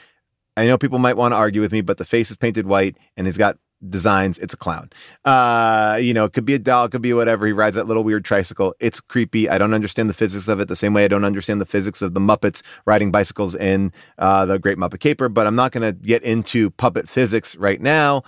[0.57, 2.97] I know people might want to argue with me, but the face is painted white
[3.17, 3.57] and he's got
[3.89, 4.39] designs.
[4.39, 4.91] It's a clown.
[5.25, 7.47] Uh, you know, it could be a doll, it could be whatever.
[7.47, 8.75] He rides that little weird tricycle.
[8.81, 9.49] It's creepy.
[9.49, 12.03] I don't understand the physics of it the same way I don't understand the physics
[12.03, 15.83] of the Muppets riding bicycles in uh, the Great Muppet Caper, but I'm not going
[15.83, 18.25] to get into puppet physics right now.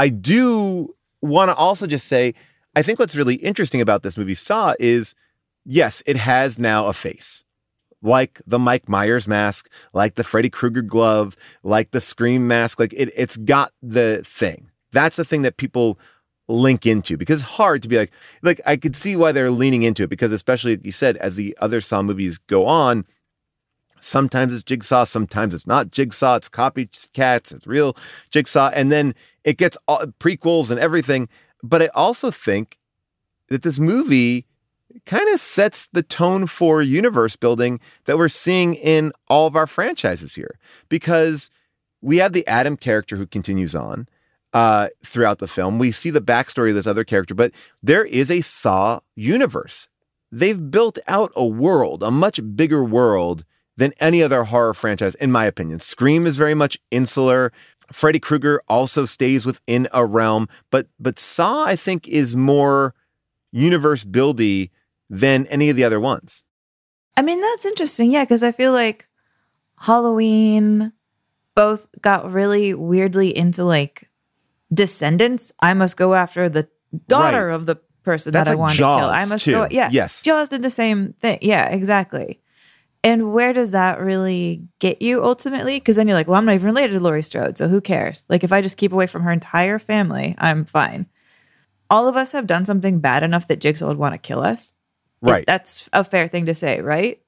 [0.00, 2.34] I do want to also just say,
[2.74, 5.14] I think what's really interesting about this movie, Saw, is
[5.66, 7.44] yes, it has now a face
[8.02, 12.80] like the Mike Myers mask, like the Freddy Krueger glove, like the Scream mask.
[12.80, 14.70] Like it, it's got the thing.
[14.90, 15.98] That's the thing that people
[16.48, 19.82] link into because it's hard to be like, like I could see why they're leaning
[19.82, 23.04] into it because especially like you said, as the other Saw movies go on,
[24.00, 27.98] sometimes it's Jigsaw, sometimes it's not Jigsaw, it's copycats, it's real
[28.30, 29.14] Jigsaw, and then
[29.44, 31.28] it gets all, prequels and everything.
[31.62, 32.78] But I also think
[33.48, 34.46] that this movie
[35.06, 39.66] kind of sets the tone for universe building that we're seeing in all of our
[39.66, 41.50] franchises here because
[42.00, 44.08] we have the Adam character who continues on
[44.52, 45.78] uh, throughout the film.
[45.78, 49.88] We see the backstory of this other character, but there is a Saw universe.
[50.32, 53.44] They've built out a world, a much bigger world
[53.76, 55.80] than any other horror franchise, in my opinion.
[55.80, 57.52] Scream is very much insular.
[57.92, 62.94] Freddy Krueger also stays within a realm, but but Saw, I think, is more
[63.52, 64.70] universe buildy
[65.08, 66.44] than any of the other ones.
[67.16, 68.12] I mean, that's interesting.
[68.12, 69.08] Yeah, because I feel like
[69.78, 70.92] Halloween
[71.54, 74.08] both got really weirdly into like
[74.72, 75.52] descendants.
[75.60, 76.68] I must go after the
[77.08, 77.54] daughter Right.
[77.54, 78.86] of the person That's that I like want to kill.
[78.86, 79.52] I must too.
[79.52, 79.68] go.
[79.70, 79.88] Yeah.
[79.92, 80.22] Yes.
[80.22, 81.38] Jaws did the same thing.
[81.42, 82.40] Yeah, exactly.
[83.02, 85.78] And where does that really get you ultimately?
[85.78, 88.24] Because then you're like, well, I'm not even related to Laurie Strode, so who cares?
[88.28, 91.06] Like, if I just keep away from her entire family, I'm fine.
[91.88, 94.74] All of us have done something bad enough that Jigsaw would want to kill us.
[95.22, 95.44] Right.
[95.46, 97.20] That's a fair thing to say, right?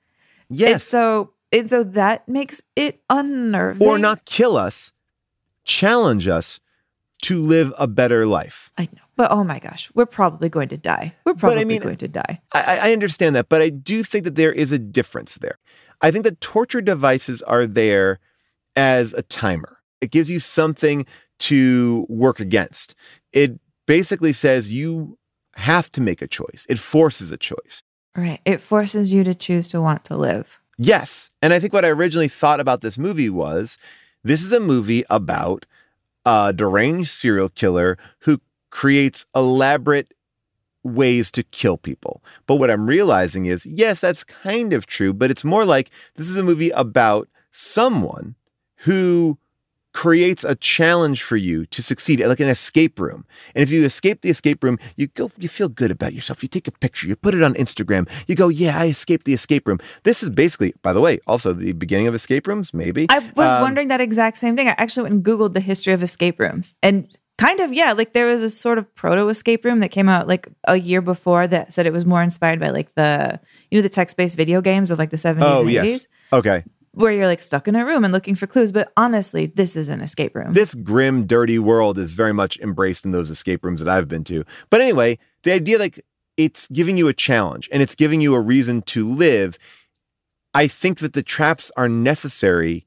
[0.48, 0.72] Yes.
[0.72, 3.86] And so and so that makes it unnerving.
[3.86, 4.92] Or not kill us,
[5.64, 6.60] challenge us
[7.22, 8.70] to live a better life.
[8.76, 9.02] I know.
[9.16, 11.14] But oh my gosh, we're probably going to die.
[11.24, 12.40] We're But I probably mean- going to die.
[12.52, 15.58] I, I understand that, but I do think that there is a difference there.
[16.00, 18.18] I think that torture devices are there
[18.74, 19.78] as a timer.
[20.00, 21.06] It gives you something
[21.40, 22.94] to work against.
[23.32, 25.16] It basically says you
[25.54, 26.66] have to make a choice.
[26.68, 27.82] It forces a choice.
[28.16, 28.40] Right.
[28.44, 30.58] It forces you to choose to want to live.
[30.78, 31.30] Yes.
[31.40, 33.78] And I think what I originally thought about this movie was
[34.24, 35.66] this is a movie about
[36.24, 40.12] a deranged serial killer who creates elaborate
[40.82, 42.22] ways to kill people.
[42.46, 46.28] But what I'm realizing is, yes, that's kind of true, but it's more like this
[46.28, 48.34] is a movie about someone
[48.78, 49.38] who
[49.92, 53.24] creates a challenge for you to succeed like an escape room.
[53.54, 56.42] And if you escape the escape room you go you feel good about yourself.
[56.42, 59.34] You take a picture you put it on instagram you go yeah i escaped the
[59.34, 59.78] escape room.
[60.04, 63.06] This is basically by the way also the beginning of escape rooms maybe.
[63.10, 64.68] I was Um, wondering that exact same thing.
[64.68, 66.74] I actually went and Googled the history of escape rooms.
[66.82, 67.06] And
[67.38, 70.28] kind of, yeah, like there was a sort of proto escape room that came out
[70.28, 73.40] like a year before that said it was more inspired by like the,
[73.70, 76.06] you know, the text based video games of like the 70s oh and 80s, yes
[76.32, 76.62] okay
[76.92, 78.72] where you're like stuck in a room and looking for clues.
[78.72, 80.52] But honestly, this is an escape room.
[80.52, 84.24] this grim, dirty world is very much embraced in those escape rooms that I've been
[84.24, 84.44] to.
[84.70, 86.04] But anyway, the idea like
[86.36, 89.58] it's giving you a challenge and it's giving you a reason to live.
[90.54, 92.86] I think that the traps are necessary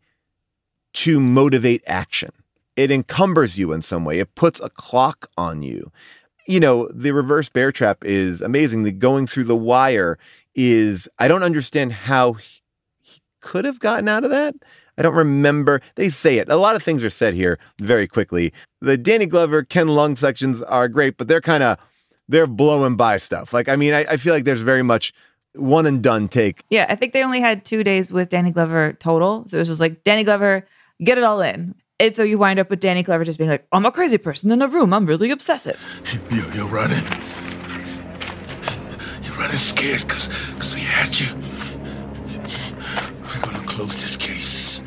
[0.94, 2.32] to motivate action.
[2.76, 4.20] It encumbers you in some way.
[4.20, 5.92] It puts a clock on you.
[6.48, 8.84] You know, the reverse bear trap is amazing.
[8.84, 10.20] The going through the wire
[10.54, 12.38] is I don't understand how
[13.46, 14.56] could have gotten out of that.
[14.98, 15.82] I don't remember.
[15.96, 16.50] They say it.
[16.50, 18.52] A lot of things are said here very quickly.
[18.82, 21.78] The Danny Glover, Ken Leung sections are great, but they're kind of
[22.28, 23.54] they're blowing by stuff.
[23.54, 25.14] Like, I mean, I, I feel like there's very much
[25.54, 26.64] one and done take.
[26.70, 29.48] Yeah, I think they only had two days with Danny Glover total.
[29.48, 30.68] So it was just like, Danny Glover,
[31.04, 31.76] get it all in.
[32.00, 34.52] And so you wind up with Danny Glover just being like, I'm a crazy person
[34.52, 34.94] in a room.
[34.94, 35.80] I'm really obsessive.
[36.32, 37.04] You, you're running.
[39.24, 41.55] You're running scared because cause we had you.
[43.76, 44.82] Close this case.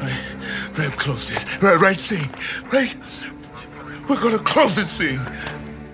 [0.00, 1.62] Right, right, close it.
[1.62, 2.28] Right, right, scene.
[2.72, 2.92] Right?
[4.08, 5.20] We're gonna close it, scene.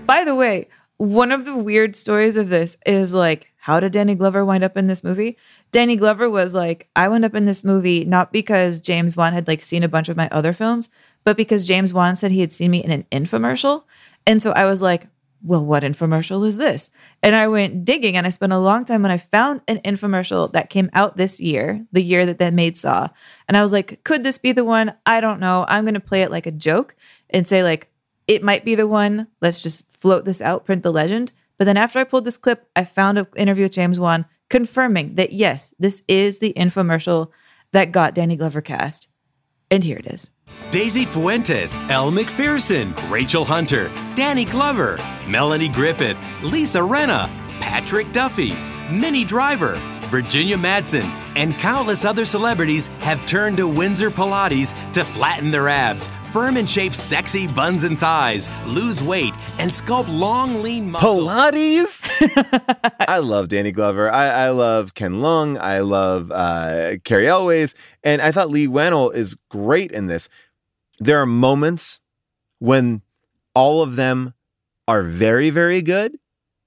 [0.07, 4.15] By the way, one of the weird stories of this is like, how did Danny
[4.15, 5.37] Glover wind up in this movie?
[5.73, 9.47] Danny Glover was like, I wound up in this movie not because James Wan had
[9.47, 10.89] like seen a bunch of my other films,
[11.23, 13.85] but because James Wan said he had seen me in an infomercial.
[14.27, 15.07] And so I was like,
[15.43, 16.91] well, what infomercial is this?
[17.23, 20.53] And I went digging and I spent a long time and I found an infomercial
[20.53, 23.09] that came out this year, the year that they maid Saw.
[23.49, 24.95] And I was like, could this be the one?
[25.05, 25.65] I don't know.
[25.69, 26.95] I'm going to play it like a joke
[27.31, 27.91] and say, like,
[28.27, 29.27] it might be the one.
[29.41, 31.33] Let's just float this out, print the legend.
[31.59, 35.15] But then after I pulled this clip, I found an interview with James Wan confirming
[35.15, 37.31] that yes, this is the infomercial
[37.73, 39.09] that got Danny Glover cast.
[39.71, 40.32] And here it is.
[40.73, 44.99] Daisy Fuentes, Elle Macpherson, Rachel Hunter, Danny Glover,
[45.29, 47.29] Melanie Griffith, Lisa Rinna,
[47.61, 48.55] Patrick Duffy,
[48.91, 49.75] Minnie Driver,
[50.07, 51.05] Virginia Madsen,
[51.37, 56.69] and countless other celebrities have turned to Windsor Pilates to flatten their abs, firm and
[56.69, 61.19] shape sexy buns and thighs, lose weight, and sculpt long, lean muscles.
[61.19, 62.97] Pilates?
[63.09, 64.11] I love Danny Glover.
[64.11, 65.59] I, I love Ken Leung.
[65.61, 67.75] I love uh, Cary Elwes.
[68.03, 70.31] And I thought Leigh Whannell is great in this.
[71.05, 72.01] There are moments
[72.59, 73.03] when
[73.55, 74.35] all of them
[74.87, 76.19] are very, very good.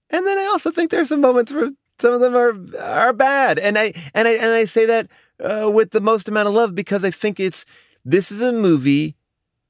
[0.10, 3.58] And then I also think there's some moments where some of them are are bad.
[3.60, 5.08] And I and I and I say that
[5.40, 7.66] uh, with the most amount of love because I think it's
[8.04, 9.16] this is a movie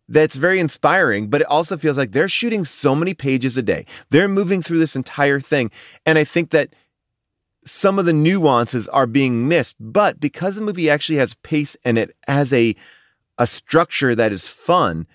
[0.07, 3.85] that's very inspiring, but it also feels like they're shooting so many pages a day.
[4.09, 5.71] They're moving through this entire thing.
[6.05, 6.73] And I think that
[7.65, 11.97] some of the nuances are being missed, but because the movie actually has pace and
[11.97, 12.75] it has a
[13.37, 15.07] a structure that is fun,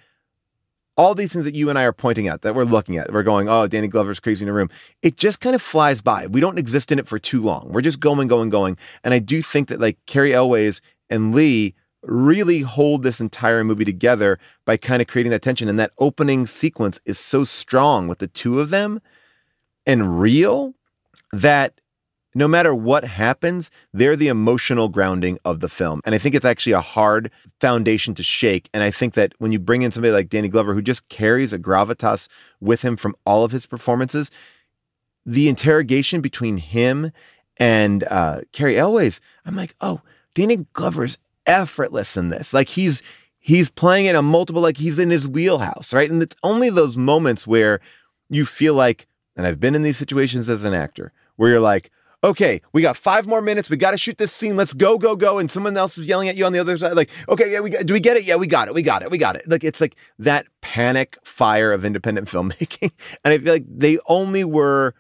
[0.97, 3.23] all these things that you and I are pointing out that we're looking at, we're
[3.23, 4.68] going, oh, Danny Glover's crazy in a room.
[5.03, 6.27] It just kind of flies by.
[6.27, 7.68] We don't exist in it for too long.
[7.71, 8.77] We're just going, going, going.
[9.03, 13.85] And I do think that like Cary Elwes and Leigh really hold this entire movie
[13.85, 15.68] together by kind of creating that tension.
[15.68, 19.01] And that opening sequence is so strong with the two of them
[19.87, 20.75] and real
[21.33, 21.81] that
[22.35, 26.01] no matter what happens, they're the emotional grounding of the film.
[26.05, 28.68] And I think it's actually a hard foundation to shake.
[28.72, 31.53] And I think that when you bring in somebody like Danny Glover, who just carries
[31.53, 32.28] a gravitas
[32.61, 34.31] with him from all of his performances,
[35.26, 37.12] the interrogation between him
[37.59, 40.01] and uh, Cary Elwes, I'm like, oh,
[40.35, 42.55] Danny Glover's effortless in this.
[42.55, 43.03] Like he's
[43.39, 46.11] he's playing it a multiple, like he's in his wheelhouse, right?
[46.11, 47.81] And it's only those moments where
[48.28, 49.07] you feel like,
[49.37, 51.91] and I've been in these situations as an actor, where you're like,
[52.23, 53.71] okay, we got five more minutes.
[53.71, 54.57] We got to shoot this scene.
[54.57, 55.39] Let's go, go, go.
[55.39, 57.71] And someone else is yelling at you on the other side, like, okay, yeah, we
[57.71, 58.25] got, do we get it?
[58.25, 58.75] Yeah, we got it.
[58.75, 59.11] We got it.
[59.11, 59.49] We got it.
[59.49, 62.93] Like, it's like that panic fire of independent filmmaking.
[63.25, 64.95] And I feel like they only were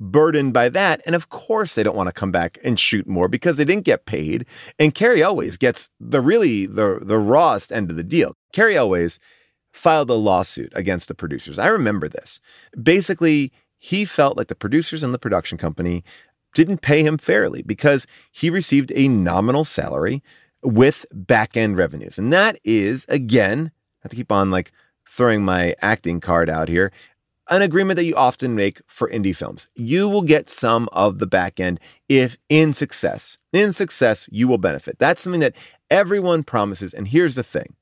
[0.00, 1.02] burdened by that.
[1.06, 3.84] And of course, they don't want to come back and shoot more because they didn't
[3.84, 4.46] get paid.
[4.78, 8.34] And Cary Elwes gets the really, the, the rawest end of the deal.
[8.52, 9.20] Cary Elwes
[9.72, 11.58] filed a lawsuit against the producers.
[11.58, 12.40] I remember this.
[12.82, 16.04] Basically, he felt like the producers and the production company
[16.54, 20.22] didn't pay him fairly because he received a nominal salary
[20.62, 22.18] with back end revenues.
[22.18, 24.72] And that is, again, I have to keep on like
[25.06, 26.92] throwing my acting card out here,
[27.50, 29.68] an agreement that you often make for indie films.
[29.74, 33.38] You will get some of the back end if in success.
[33.52, 34.98] In success, you will benefit.
[34.98, 35.56] That's something that
[35.90, 36.94] everyone promises.
[36.94, 37.74] And here's the thing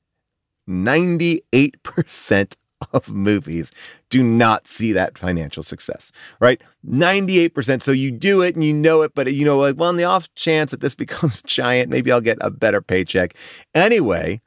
[0.67, 2.55] 98%
[2.93, 3.71] of movies
[4.09, 6.61] do not see that financial success, right?
[6.87, 7.81] 98%.
[7.81, 10.03] So you do it and you know it, but you know, like, well, on the
[10.03, 13.35] off chance that this becomes giant, maybe I'll get a better paycheck.
[13.73, 14.41] Anyway,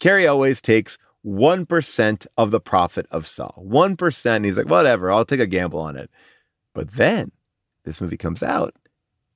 [0.00, 3.50] Cary Elwes takes 1% of the profit of Saw.
[3.52, 4.44] 1%.
[4.44, 6.10] He's like, whatever, I'll take a gamble on it.
[6.74, 7.32] But then
[7.84, 8.74] this movie comes out,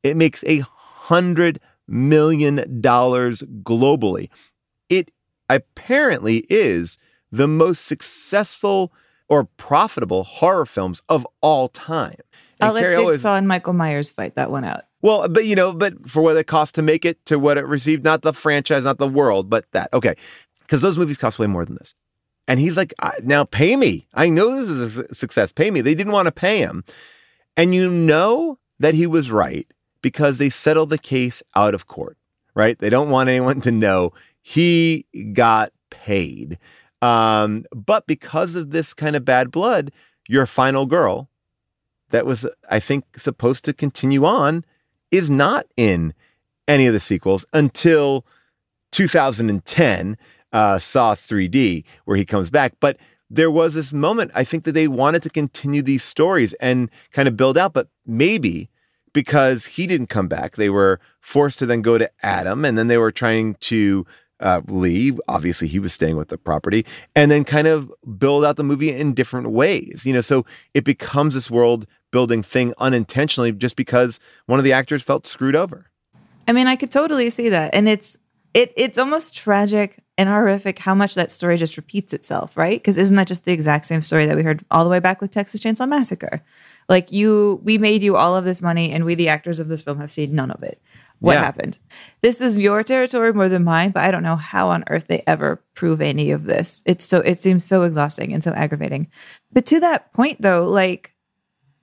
[0.03, 4.29] it makes a hundred million dollars globally.
[4.89, 5.11] It
[5.49, 6.99] apparently is
[7.31, 8.93] the most successful
[9.29, 12.17] or profitable horror films of all time.
[12.59, 14.83] And I'll let Cary Elwes- Jigsaw and Michael Myers fight that one out.
[15.03, 17.67] well, but you know, but for what it cost to make it to what it
[17.67, 19.89] received, not the franchise, not the world, but that.
[19.95, 20.15] Okay.
[20.61, 21.95] Because those movies cost way more than this.
[22.47, 24.07] And he's like, now pay me.
[24.15, 25.53] I know this is a success.
[25.53, 25.81] Pay me.
[25.81, 26.85] They didn't want to pay him.
[27.57, 29.67] And you know that he was right
[30.03, 32.17] because they settled the case out of court,
[32.55, 32.79] right?
[32.79, 34.13] They don't want anyone to know
[34.43, 36.59] he got paid.
[37.03, 39.93] Um, but because of this kind of bad blood,
[40.29, 41.29] your final girl,
[42.11, 44.65] that was, I think, supposed to continue on,
[45.11, 46.15] is not in
[46.69, 48.25] any of the sequels until
[48.93, 50.17] 2010.
[50.53, 52.75] uh, Saw 3D, where he comes back.
[52.81, 52.97] But
[53.29, 57.29] there was this moment, I think that they wanted to continue these stories and kind
[57.29, 58.69] of build out, but maybe
[59.13, 62.89] because he didn't come back, they were forced to then go to Adam, and then
[62.89, 64.07] they were trying to
[64.41, 65.13] uh, Leigh.
[65.29, 66.85] Obviously, he was staying with the property,
[67.15, 70.05] and then kind of build out the movie in different ways.
[70.07, 74.73] You know, so it becomes this world building thing unintentionally, just because one of the
[74.73, 75.87] actors felt screwed over.
[76.49, 78.19] I mean, I could totally see that, and it's
[78.55, 82.79] it it's almost tragic and horrific how much that story just repeats itself, right?
[82.79, 85.21] Because isn't that just the exact same story that we heard all the way back
[85.21, 86.43] with Texas Chainsaw Massacre?
[86.89, 89.83] Like you, we made you all of this money, and we, the actors of this
[89.83, 90.83] film, have seen none of it.
[91.21, 91.41] What Yeah.
[91.41, 91.79] happened?
[92.23, 95.23] This is your territory more than mine, but I don't know how on earth they
[95.27, 96.83] ever prove any of this.
[96.87, 99.07] It's so it seems so exhausting and so aggravating.
[99.53, 101.15] But to that point, though, like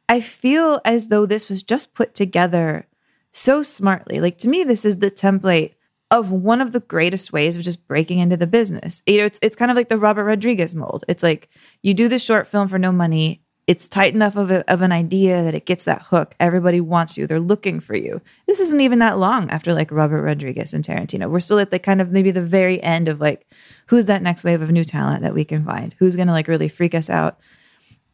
[0.09, 2.88] I feel as though this was just put together
[3.31, 4.19] so smartly.
[4.19, 5.73] Like to me, this is the template
[6.09, 9.03] of one of the greatest ways of just breaking into the business.
[9.05, 11.03] You know, it's it's kind of like the Robert Rodriguez mold.
[11.07, 11.49] It's like
[11.83, 13.43] you do the short film for no money.
[13.68, 16.36] It's tight enough of, a, of an idea that it gets that hook.
[16.39, 17.28] Everybody wants you.
[17.28, 18.22] They're looking for you.
[18.47, 21.30] This isn't even that long after like Robert Rodriguez and Tarantino.
[21.30, 23.45] We're still at the kind of maybe the very end of like,
[23.88, 25.93] who's that next wave of new talent that we can find?
[25.99, 27.39] Who's going to like really freak us out?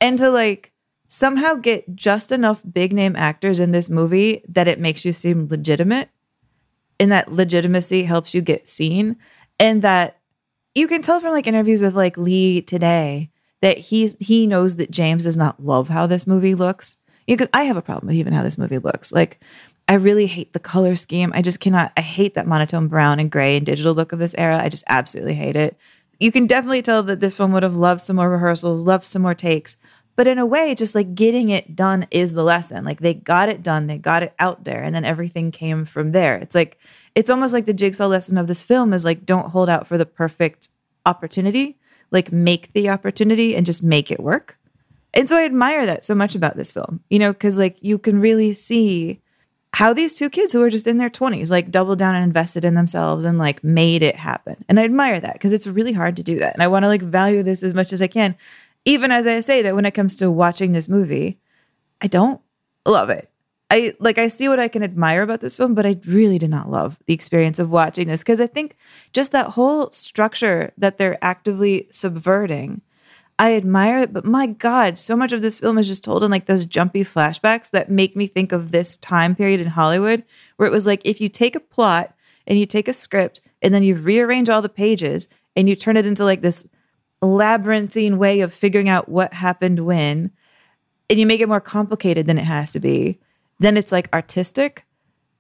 [0.01, 0.74] And to like
[1.08, 5.47] somehow get just enough big name actors in this movie that it makes you seem
[5.47, 6.10] legitimate
[6.99, 9.18] and that legitimacy helps you get seen
[9.60, 10.20] and that
[10.74, 13.30] you can tell from like interviews with like Leigh today
[13.64, 16.97] that he's he knows that James does not love how this movie looks.
[17.26, 19.14] Because I have a problem with even how this movie looks.
[19.14, 19.39] Like
[19.88, 21.32] I really hate the color scheme.
[21.34, 24.36] I just cannot I hate that monotone brown and gray and digital look of this
[24.38, 24.61] era.
[24.61, 25.78] I just absolutely hate it.
[26.20, 29.22] You can definitely tell that this film would have loved some more rehearsals, loved some
[29.22, 29.78] more takes.
[30.18, 32.84] But in a way, just like getting it done is the lesson.
[32.84, 36.11] Like they got it done, they got it out there, and then everything came from
[36.11, 36.36] there.
[36.36, 36.78] It's like
[37.16, 39.97] it's almost like the jigsaw lesson of this film is like don't hold out for
[39.97, 40.68] the perfect
[41.05, 41.78] opportunity,
[42.14, 44.57] like make the opportunity and just make it work.
[45.14, 47.97] And so I admire that so much about this film, you know, because like you
[47.97, 49.20] can really see
[49.74, 52.64] how these two kids who are just in their 20s like doubled down and invested
[52.64, 54.64] in themselves and like made it happen.
[54.70, 56.53] And I admire that because it's really hard to do that.
[56.53, 58.36] And I want to like value this as much as I can,
[58.86, 61.39] even as I say that when it comes to watching this movie,
[62.01, 62.39] I don't
[62.86, 63.30] love it.
[63.70, 66.49] I like I see what I can admire about this film, but I really did
[66.49, 68.76] not love the experience of watching this because I think
[69.14, 72.82] just that whole structure that they're actively subverting.
[73.39, 76.30] I admire it, but my God, so much of this film is just told in
[76.30, 80.24] like those jumpy flashbacks that make me think of this time period in Hollywood
[80.57, 83.74] where it was like if you take a plot and you take a script and
[83.74, 86.68] then you rearrange all the pages and you turn it into like this
[87.24, 90.32] labyrinthine way of figuring out what happened when,
[91.09, 93.20] and you make it more complicated than it has to be,
[93.64, 94.86] then it's like artistic.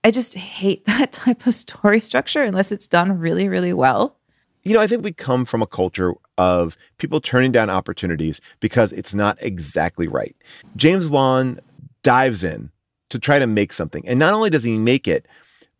[0.03, 4.17] I just hate that type of story structure unless it's done really, really well.
[4.63, 8.93] You know, I think we come from a culture of people turning down opportunities because
[8.93, 10.35] it's not exactly right.
[10.77, 11.59] James Wan
[12.01, 12.71] dives in
[13.09, 14.07] to try to make something.
[14.07, 15.27] And not only does he make it,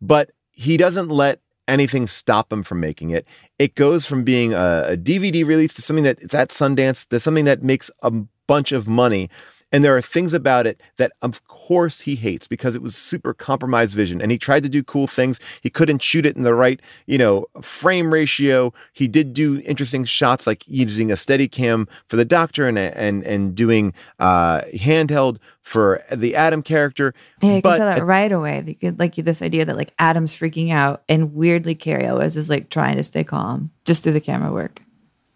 [0.02, 3.26] but he doesn't let anything stop him from making it.
[3.58, 7.18] It goes from being a, a DVD release to something that it's at Sundance, to
[7.18, 8.10] something that makes a
[8.46, 9.30] bunch of money.
[9.74, 13.34] And there are things about it that, of course, he hates because it was super
[13.34, 14.22] compromised vision.
[14.22, 15.40] And he tried to do cool things.
[15.62, 18.72] He couldn't shoot it in the right, you know, frame ratio.
[18.92, 23.24] He did do interesting shots, like using a steady cam for the doctor and and
[23.24, 27.12] and doing uh, handheld for the Adam character.
[27.42, 28.76] Yeah, you But can tell that at- right away.
[28.96, 32.96] Like, this idea that like Adam's freaking out and weirdly Cary Elwes is like trying
[32.96, 34.82] to stay calm just through the camera work.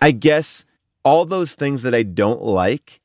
[0.01, 0.65] I guess
[1.05, 3.01] all those things that I don't like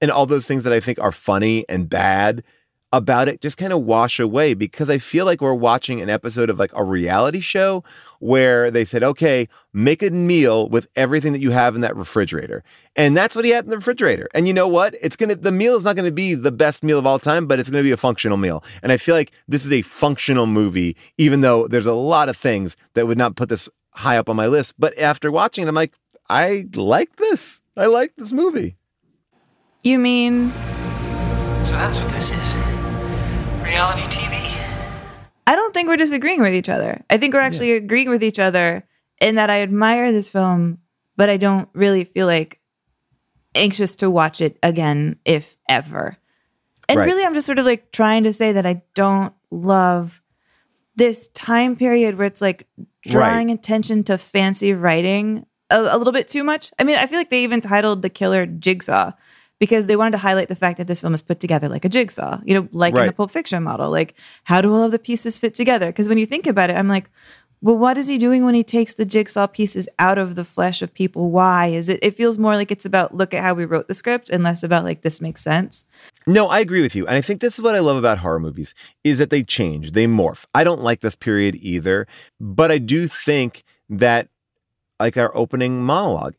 [0.00, 2.44] and all those things that I think are funny and bad
[2.92, 6.48] about it just kind of wash away because I feel like we're watching an episode
[6.48, 7.84] of like a reality show
[8.18, 12.64] where they said, okay, make a meal with everything that you have in that refrigerator.
[12.96, 14.28] And that's what he had in the refrigerator.
[14.32, 14.94] And you know what?
[15.02, 17.18] It's going to, the meal is not going to be the best meal of all
[17.18, 18.64] time, but it's going to be a functional meal.
[18.82, 22.38] And I feel like this is a functional movie, even though there's a lot of
[22.38, 24.74] things that would not put this high up on my list.
[24.78, 25.92] But after watching it, I'm like,
[26.30, 27.60] I like this.
[27.76, 28.77] I like this movie.
[29.82, 32.54] You mean So that's what this is.
[33.62, 34.54] Reality TV.
[35.46, 37.02] I don't think we're disagreeing with each other.
[37.08, 38.84] I think we're actually agreeing with each other
[39.20, 40.78] in that I admire this film,
[41.16, 42.60] but I don't really feel like
[43.54, 46.18] anxious to watch it again, if ever.
[46.88, 47.06] And Right.
[47.06, 50.20] really, I'm just sort of like trying to say that I don't love
[50.96, 52.66] this time period where it's like
[53.06, 56.72] drawing attention to fancy writing a, a little bit too much.
[56.78, 59.12] I mean, I feel like they even titled the killer Jigsaw
[59.58, 61.88] because they wanted to highlight the fact that this film is put together like a
[61.88, 63.90] jigsaw, you know, like in the Pulp Fiction model.
[63.90, 65.86] Like, how do all of the pieces fit together?
[65.86, 67.10] Because when you think about it, I'm like,
[67.60, 70.80] well, what is he doing when he takes the jigsaw pieces out of the flesh
[70.80, 71.30] of people?
[71.30, 71.98] Why is it?
[72.02, 74.62] It feels more like it's about look at how we wrote the script and less
[74.62, 75.84] about like this makes sense.
[76.26, 77.06] No, I agree with you.
[77.06, 79.92] And I think this is what I love about horror movies is that they change,
[79.92, 80.44] they morph.
[80.54, 82.06] I don't like this period either,
[82.38, 84.28] but I do think that
[85.00, 86.34] like our opening monologue,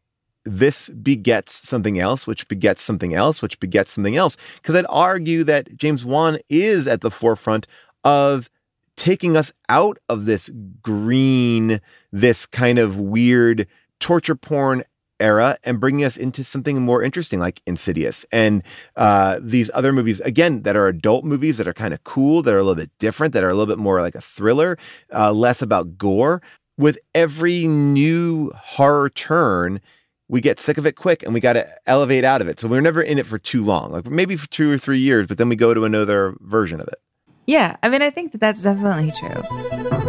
[0.49, 4.37] this begets something else, which begets something else, which begets something else.
[4.55, 7.67] Because I'd argue that James Wan is at the forefront
[8.03, 8.49] of
[8.95, 10.49] taking us out of this
[10.81, 11.79] green,
[12.11, 13.67] this kind of weird
[13.99, 14.83] torture porn
[15.19, 18.63] era and bringing us into something more interesting like Insidious and
[18.95, 22.53] uh, these other movies, again, that are adult movies that are kind of cool, that
[22.53, 24.77] are a little bit different, that are a little bit more like a thriller,
[25.13, 26.41] uh, less about gore.
[26.77, 29.81] With every new horror turn,
[30.29, 32.59] we get sick of it quick and we got to elevate out of it.
[32.59, 35.27] So we're never in it for too long, like maybe for two or three years,
[35.27, 37.01] but then we go to another version of it.
[37.47, 40.08] Yeah, I mean, I think that that's definitely true.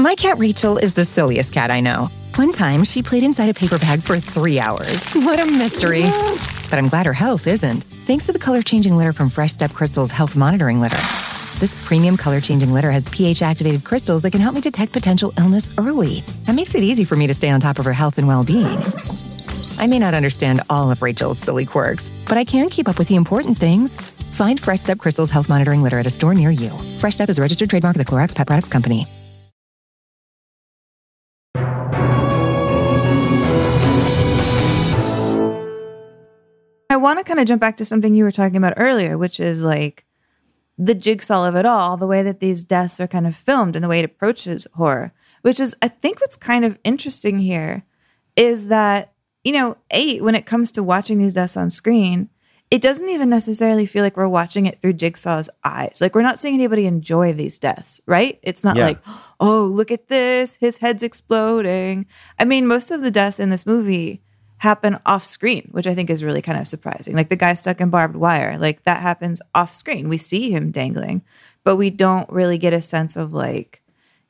[0.00, 2.08] My cat Rachel is the silliest cat I know.
[2.36, 5.12] One time, she played inside a paper bag for three hours.
[5.12, 6.04] What a mystery.
[6.70, 9.74] But I'm glad her health isn't, thanks to the color changing litter from Fresh Step
[9.74, 10.96] Crystal's health monitoring litter.
[11.58, 15.34] This premium color changing litter has pH activated crystals that can help me detect potential
[15.38, 16.20] illness early.
[16.46, 18.42] That makes it easy for me to stay on top of her health and well
[18.42, 18.78] being.
[19.78, 23.08] I may not understand all of Rachel's silly quirks, but I can keep up with
[23.08, 23.96] the important things.
[23.96, 26.70] Find Fresh Step Crystal's health monitoring litter at a store near you.
[27.00, 29.06] Fresh Step is a registered trademark of the Clorox Pet Products Company.
[37.00, 39.62] Want to kind of jump back to something you were talking about earlier, which is
[39.64, 40.04] like
[40.78, 43.84] the jigsaw of it all, the way that these deaths are kind of filmed and
[43.84, 47.82] the way it approaches horror, which is, I think, what's kind of interesting here
[48.36, 49.12] is that,
[49.44, 52.30] you know, eight, when it comes to watching these deaths on screen,
[52.70, 55.98] it doesn't even necessarily feel like we're watching it through Jigsaw's eyes.
[56.00, 58.38] Like we're not seeing anybody enjoy these deaths, right?
[58.42, 58.84] It's not Yeah.
[58.86, 58.98] like,
[59.40, 62.06] oh, look at this, his head's exploding.
[62.38, 64.22] I mean, most of the deaths in this movie
[64.60, 67.16] happen off screen, which I think is really kind of surprising.
[67.16, 70.10] Like the guy stuck in barbed wire, like that happens off screen.
[70.10, 71.22] We see him dangling,
[71.64, 73.80] but we don't really get a sense of like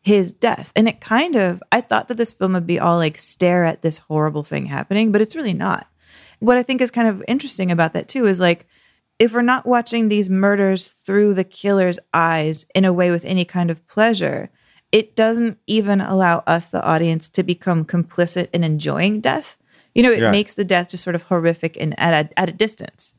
[0.02, 0.72] his death.
[0.76, 3.82] And it kind of, I thought that this film would be all like stare at
[3.82, 5.88] this horrible thing happening, but it's really not.
[6.38, 8.66] What I think is kind of interesting about that too is like,
[9.18, 13.44] if we're not watching these murders through the killer's eyes in a way with any
[13.44, 14.48] kind of pleasure,
[14.92, 19.56] it doesn't even allow us, the audience, to become complicit in enjoying death.
[19.94, 20.30] You know, it Yeah.
[20.30, 23.14] makes the death just sort of horrific and at a, at a distance,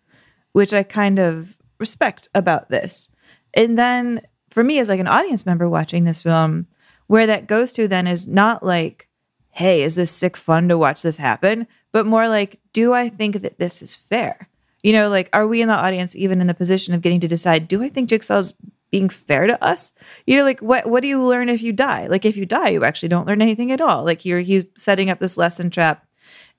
[0.53, 3.09] which I kind of respect about this.
[3.53, 6.67] And then for me, as like an audience member watching this film,
[7.07, 9.07] where that goes to then is not like,
[9.49, 11.67] hey, is this sick fun to watch this happen?
[11.91, 14.47] But more like, do I think that this is fair?
[14.82, 17.28] You know, like, are we in the audience even in the position of getting to
[17.28, 18.53] decide, do I think Jigsaw's
[18.91, 19.91] being fair to us?
[20.26, 22.07] You know, like what what do you learn if you die?
[22.07, 24.03] Like if you die, you actually don't learn anything at all.
[24.05, 26.05] Like you're he's setting up this lesson trap.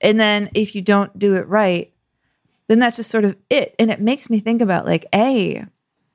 [0.03, 1.91] And then if you don't do it right,
[2.67, 3.73] then that's just sort of it.
[3.79, 5.65] And it makes me think about like, A,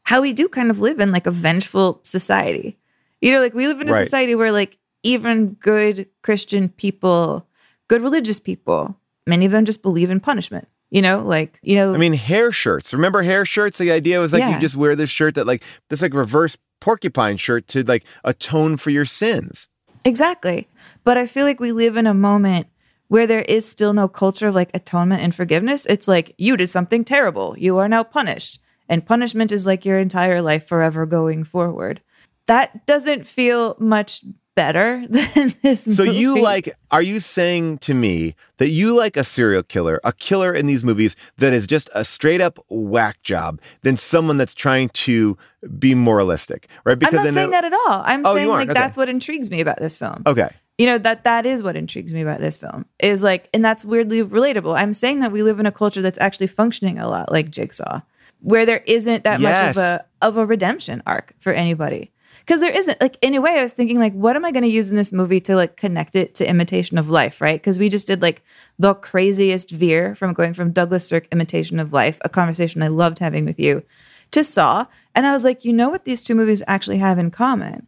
[0.05, 2.79] how we do kind of live in like a vengeful society.
[3.21, 4.05] You know, like we live in a Right.
[4.05, 7.47] society where like even good Christian people,
[7.89, 10.69] good religious people, many of them just believe in punishment.
[10.91, 12.95] You know, like, you know, I mean, hair shirts.
[12.95, 13.77] Remember hair shirts?
[13.77, 14.55] The idea was like Yeah.
[14.55, 18.77] you just wear this shirt that like this like reverse porcupine shirt to like atone
[18.79, 19.69] for your sins.
[20.05, 20.67] Exactly.
[21.05, 22.69] But I feel like we live in a moment
[23.09, 25.87] where there is still no culture of like atonement and forgiveness.
[25.87, 27.55] It's like you did something terrible.
[27.59, 28.61] You are now punished.
[28.89, 32.01] And punishment is like your entire life forever going forward.
[32.47, 34.23] That doesn't feel much
[34.57, 39.23] better than this So you like are you saying to me that you like a
[39.25, 43.61] serial killer, a killer in these movies that is just a straight up whack job
[43.83, 45.37] than someone that's trying to
[45.79, 46.99] be moralistic, right?
[47.05, 48.03] I'm not saying that at all.
[48.05, 48.75] I'm Oh, saying like Okay.
[48.81, 50.23] that's what intrigues me about this film.
[50.27, 50.49] Okay.
[50.79, 52.87] You know, that that is what intrigues me about this film.
[53.01, 54.77] Is like and that's weirdly relatable.
[54.79, 58.01] I'm saying that we live in a culture that's actually functioning a lot like Jigsaw,
[58.41, 59.77] where there isn't that Yes.
[59.77, 62.13] much of a of a redemption arc for anybody.
[62.47, 64.63] because there isn't like in a way i was thinking like what am i going
[64.63, 67.79] to use in this movie to like connect it to imitation of life right because
[67.79, 68.43] we just did like
[68.79, 73.19] the craziest veer from going from douglas sirk imitation of life a conversation i loved
[73.19, 73.83] having with you
[74.31, 77.31] to saw and i was like you know what these two movies actually have in
[77.31, 77.87] common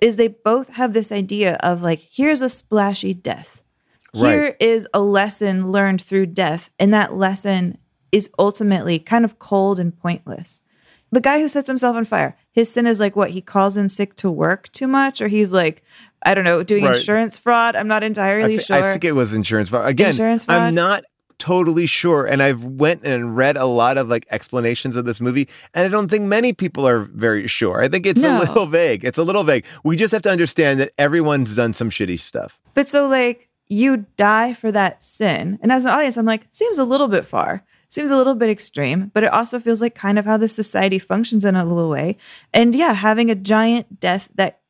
[0.00, 3.62] is they both have this idea of like here's a splashy death
[4.12, 4.56] here Right.
[4.60, 7.78] is a lesson learned through death and that lesson
[8.12, 10.62] is ultimately kind of cold and pointless
[11.12, 13.88] the guy who sets himself on fire, his sin is like what he calls in
[13.88, 15.82] sick to work too much, or he's like,
[16.24, 16.94] I don't know, doing Right.
[16.96, 17.74] insurance fraud.
[17.74, 18.76] I'm not entirely thi- sure.
[18.76, 19.88] I think it was insurance fraud.
[19.88, 20.58] Again, Insurance fraud?
[20.60, 21.02] I'm not
[21.40, 22.24] totally sure.
[22.26, 25.88] And I've went and read a lot of like explanations of this movie, and I
[25.88, 27.82] don't think many people are very sure.
[27.82, 28.38] I think it's No.
[28.38, 29.04] a little vague.
[29.04, 29.64] It's a little vague.
[29.82, 32.60] We just have to understand that everyone's done some shitty stuff.
[32.74, 36.78] but so like you die for that sin, and as an audience, I'm like, seems
[36.78, 37.64] a little bit far.
[37.88, 41.00] Seems a little bit extreme, but it also feels like kind of how this society
[41.00, 42.16] functions in a little way.
[42.54, 44.60] And yeah, having a giant death that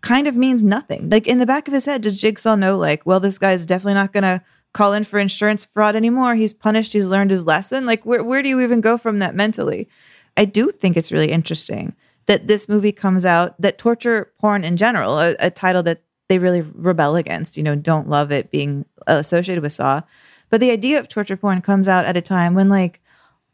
[0.00, 1.08] kind of means nothing.
[1.08, 3.94] Like in the back of his head, does Jigsaw know, like, well, this guy's definitely
[3.94, 4.42] not going to
[4.74, 6.34] call in for insurance fraud anymore.
[6.34, 7.86] He's punished, he's learned his lesson.
[7.86, 9.88] Like, where, where do you even go from that mentally?
[10.36, 11.94] I do think it's really interesting
[12.26, 16.38] that this movie comes out, that torture porn in general, a, a title that they
[16.38, 20.02] really rebel against, you know, don't love it being associated with Saw.
[20.50, 23.00] But the idea of torture porn comes out at a time when, like,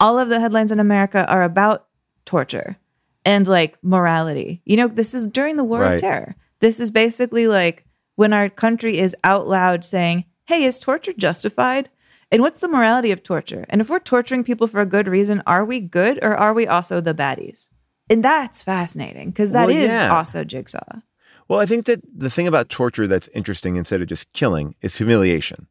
[0.01, 1.87] all of the headlines in America are about
[2.25, 2.79] torture
[3.25, 4.63] and like morality.
[4.65, 5.95] You know, this is during the War Right.
[5.95, 6.37] of Terror.
[6.61, 7.85] This is basically like
[8.17, 11.89] when our country is out loud saying, hey, is torture justified?
[12.33, 13.65] And what's the morality of torture?
[13.69, 16.67] And if we're torturing people for a good reason, are we good or are we
[16.67, 17.69] also the baddies?
[18.11, 20.13] And that's fascinating because that Well, is yeah.
[20.13, 21.03] also Jigsaw.
[21.47, 24.99] Well, I think that the thing about torture that's interesting instead of just killing is
[24.99, 25.69] humiliation.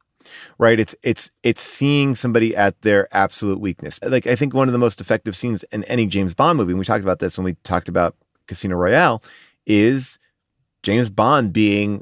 [0.57, 0.79] Right?
[0.79, 3.99] It's it's it's seeing somebody at their absolute weakness.
[4.01, 6.79] Like I think one of the most effective scenes in any James Bond movie, and
[6.79, 8.15] we talked about this when we talked about
[8.47, 9.21] Casino Royale,
[9.65, 10.19] is
[10.83, 12.01] James Bond being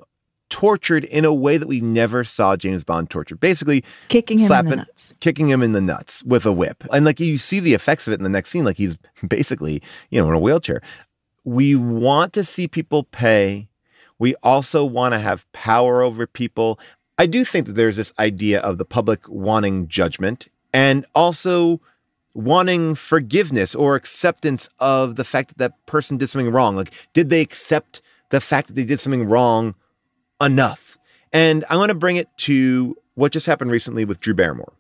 [0.50, 3.40] tortured in a way that we never saw James Bond tortured.
[3.40, 5.16] Basically, Kicking him in the nuts.
[5.20, 8.14] kicking him in the nuts with a whip, and like you see the effects of
[8.14, 8.66] it in the next scene.
[8.66, 10.82] Like he's basically, you know, in a wheelchair.
[11.44, 13.70] We want to see people pay.
[14.20, 16.80] We also want to have power over people.
[17.18, 21.80] I do think that there's this idea of the public wanting judgment and also
[22.34, 26.76] wanting forgiveness or acceptance of the fact that that person did something wrong.
[26.76, 29.74] Like, did they accept the fact that they did something wrong
[30.42, 30.98] enough?
[31.34, 34.74] And I want to bring it to what just happened recently with Drew Barrymore.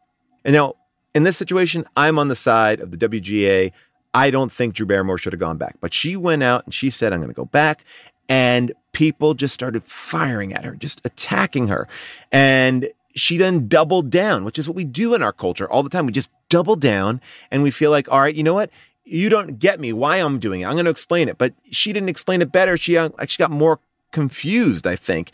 [0.45, 0.76] And now,
[1.14, 3.72] in this situation, I'm on the side of the WGA.
[4.14, 6.89] I don't think Drew Barrymore should have gone back, but she went out and she
[6.89, 7.84] said, I'm going to go back.
[8.30, 11.88] And people just started firing at her, just attacking her.
[12.32, 15.89] And she then doubled down, which is what we do in our culture all the
[15.89, 16.05] time.
[16.05, 18.70] We just double down and we feel like, all right, you know what?
[19.03, 20.66] You don't get me why I'm doing it.
[20.66, 21.38] I'm going to explain it.
[21.38, 22.78] But she didn't explain it better.
[22.78, 23.80] She uh, actually got more
[24.12, 25.32] confused, I think.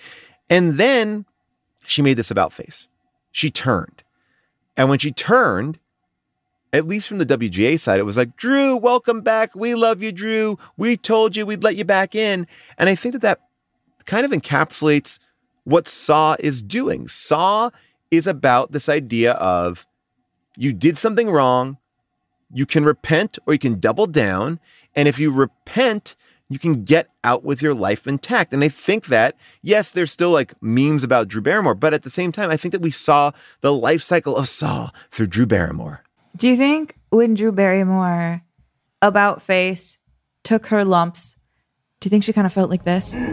[0.50, 1.26] And then
[1.86, 2.88] she made this about face.
[3.32, 4.04] She turned.
[4.76, 5.80] And when she turned,
[6.72, 9.56] at least from the WGA side, it was like, Drew, welcome back.
[9.56, 10.58] We love you, Drew.
[10.76, 12.48] We told you we'd let you back in.
[12.78, 13.42] And I think that that
[14.06, 15.20] kind of encapsulates
[15.64, 17.08] what Saw is doing.
[17.08, 17.70] Saw
[18.12, 19.86] is about this idea of
[20.58, 21.78] you did something wrong,
[22.52, 24.60] you can repent or you can double down.
[24.96, 26.16] And if you repent,
[26.54, 28.54] you can get out with your life intact.
[28.54, 32.12] And I think that, yes, there's still like memes about Drew Barrymore, but at the
[32.12, 33.32] same time, I think that we saw
[33.62, 36.04] the life cycle of Saw through Drew Barrymore.
[36.38, 38.44] Do you think when Drew Barrymore
[39.02, 39.98] about face
[40.44, 41.38] took her lumps,
[42.00, 43.16] do you think she kind of felt like this?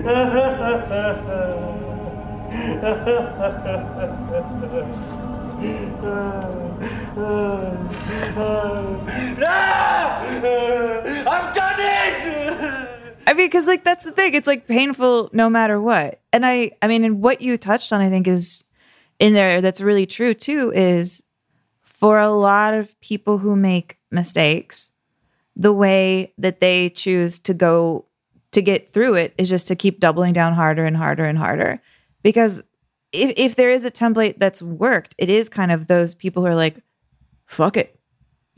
[11.26, 11.79] I've done it!
[13.26, 14.34] I mean, because like that's the thing.
[14.34, 16.20] It's like painful no matter what.
[16.32, 18.64] And I, I mean, and what you touched on, I think is
[19.18, 19.60] in there.
[19.60, 20.72] That's really true too.
[20.74, 21.22] Is
[21.82, 24.92] for a lot of people who make mistakes,
[25.54, 28.06] the way that they choose to go
[28.52, 31.80] to get through it is just to keep doubling down harder and harder and harder.
[32.22, 32.62] Because
[33.12, 36.48] if if there is a template that's worked, it is kind of those people who
[36.48, 36.82] are like,
[37.46, 37.99] "Fuck it."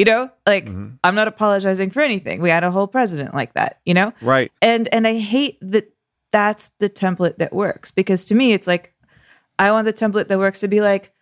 [0.03, 0.97] You know, like mm-hmm.
[1.05, 2.43] I'm not apologizing for anything.
[2.43, 4.13] We had a whole president like that, you know?
[4.21, 4.51] Right.
[4.61, 5.93] And and I hate that
[6.33, 8.93] that's the template that works because to me it's like
[9.61, 11.15] I want the template that works to be like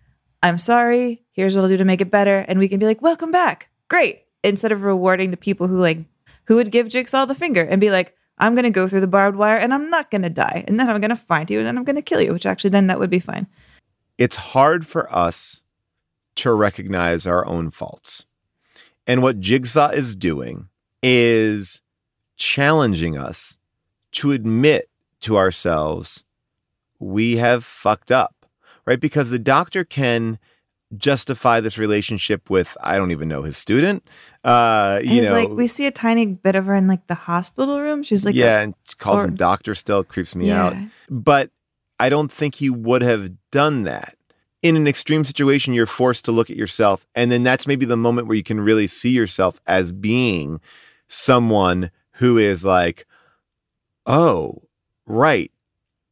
[0.43, 3.03] I'm sorry, here's what I'll do to make it better and we can be like
[3.03, 3.68] welcome back.
[3.89, 4.22] Great.
[4.43, 5.99] Instead of rewarding the people who like
[6.47, 9.07] who would give Jigsaw the finger and be like I'm going to go through the
[9.07, 11.59] barbed wire and I'm not going to die and then I'm going to find you
[11.59, 13.47] and then I'm going to kill you, which actually then that would be fine.
[14.16, 15.64] It's hard for us
[16.37, 18.24] to recognize our own faults.
[19.11, 20.69] And what Jigsaw is doing
[21.03, 21.83] is
[22.37, 23.59] challenging us
[24.13, 24.89] to admit
[25.23, 26.25] to ourselves
[27.01, 28.47] we have fucked up,
[28.87, 29.01] right?
[29.01, 30.39] Because the doctor can
[30.97, 34.07] justify this relationship with I don't even know his student.
[34.45, 37.15] Uh, you He's know, like we see a tiny bit of her in like the
[37.15, 38.03] hospital room.
[38.03, 40.67] She's like, yeah, a- and calls or- him doctor still creeps me Yeah.
[40.67, 40.77] out.
[41.09, 41.51] But
[41.99, 44.17] I don't think he would have done that.
[44.63, 47.97] In an extreme situation, you're forced to look at yourself, and then that's maybe the
[47.97, 50.61] moment where you can really see yourself as being
[51.09, 53.07] someone who is like,
[54.07, 54.63] oh,
[55.07, 55.51] right.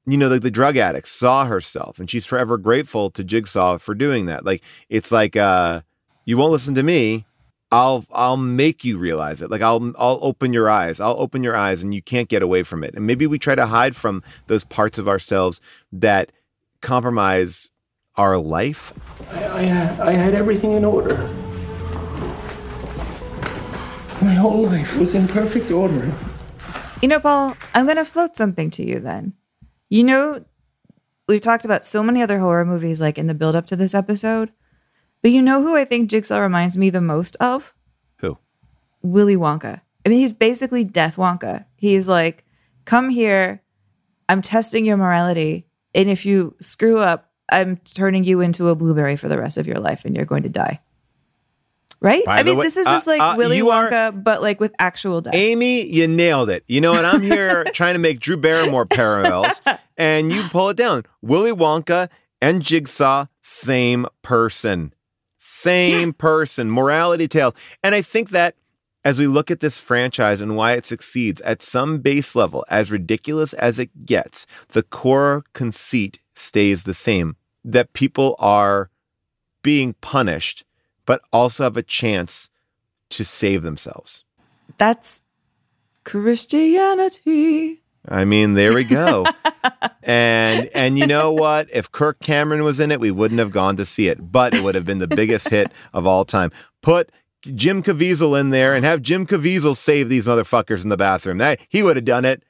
[0.06, 3.94] You know, like the drug addict saw herself, and she's forever grateful to Jigsaw for
[3.94, 4.46] doing that.
[4.46, 5.82] Like it's like, uh,
[6.24, 7.26] you won't listen to me.
[7.70, 9.50] I'll I'll make you realize it.
[9.50, 11.00] Like I'll I'll open your eyes.
[11.00, 12.94] I'll open your eyes and you can't get away from it.
[12.94, 15.60] And maybe we try to hide from those parts of ourselves
[15.92, 16.32] that
[16.80, 17.70] compromise
[18.18, 18.92] our life.
[19.30, 21.16] I, I, I had everything in order.
[24.20, 26.12] My whole life was in perfect order.
[27.00, 29.34] You know, Paul, I'm going to float something to you then.
[29.88, 30.44] You know,
[31.28, 33.94] we've talked about so many other horror movies like in the build up to this
[33.94, 34.50] episode,
[35.22, 37.72] but you know who I think Jigsaw reminds me the most of?
[38.16, 38.38] Who?
[39.02, 39.80] Willy Wonka.
[40.04, 41.66] I mean, he's basically Death Wonka.
[41.76, 42.44] He's like,
[42.84, 43.62] come here,
[44.28, 49.16] I'm testing your morality, and if you screw up, I'm turning you into a blueberry
[49.16, 50.80] for the rest of your life and you're going to die.
[52.00, 52.24] Right?
[52.24, 54.40] By I mean, way- this is uh, just like uh, Willy you are- Wonka, but
[54.40, 55.34] like with actual death.
[55.34, 56.62] Amy, you nailed it.
[56.68, 57.04] You know what?
[57.04, 59.60] I'm here trying to make Drew Barrymore parallels,
[59.96, 61.04] and you pull it down.
[61.22, 62.08] Willy Wonka
[62.40, 64.94] and Jigsaw, same person.
[65.36, 66.70] Same person.
[66.70, 67.54] Morality tale.
[67.82, 68.54] And I think that
[69.04, 72.92] as we look at this franchise and why it succeeds at some base level, as
[72.92, 77.34] ridiculous as it gets, the core conceit stays the same
[77.64, 78.90] that people are
[79.62, 80.64] being punished,
[81.06, 82.50] but also have a chance
[83.10, 84.24] to save themselves.
[84.76, 85.22] That's
[86.04, 87.82] Christianity.
[88.08, 89.24] I mean, there we go.
[90.02, 91.68] and and you know what?
[91.72, 94.62] If Kirk Cameron was in it, we wouldn't have gone to see it, but it
[94.62, 96.50] would have been the biggest hit of all time.
[96.80, 97.10] Put
[97.42, 101.38] Jim Caviezel in there and have Jim Caviezel save these motherfuckers in the bathroom.
[101.38, 102.42] That he would have done it.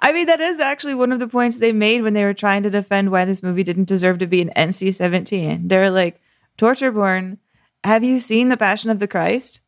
[0.00, 2.62] I mean, that is actually one of the points they made when they were trying
[2.64, 5.68] to defend why this movie didn't deserve to be an NC 17.
[5.68, 6.20] They're like,
[6.56, 7.38] torture porn.
[7.82, 9.60] Have you seen The Passion of the Christ?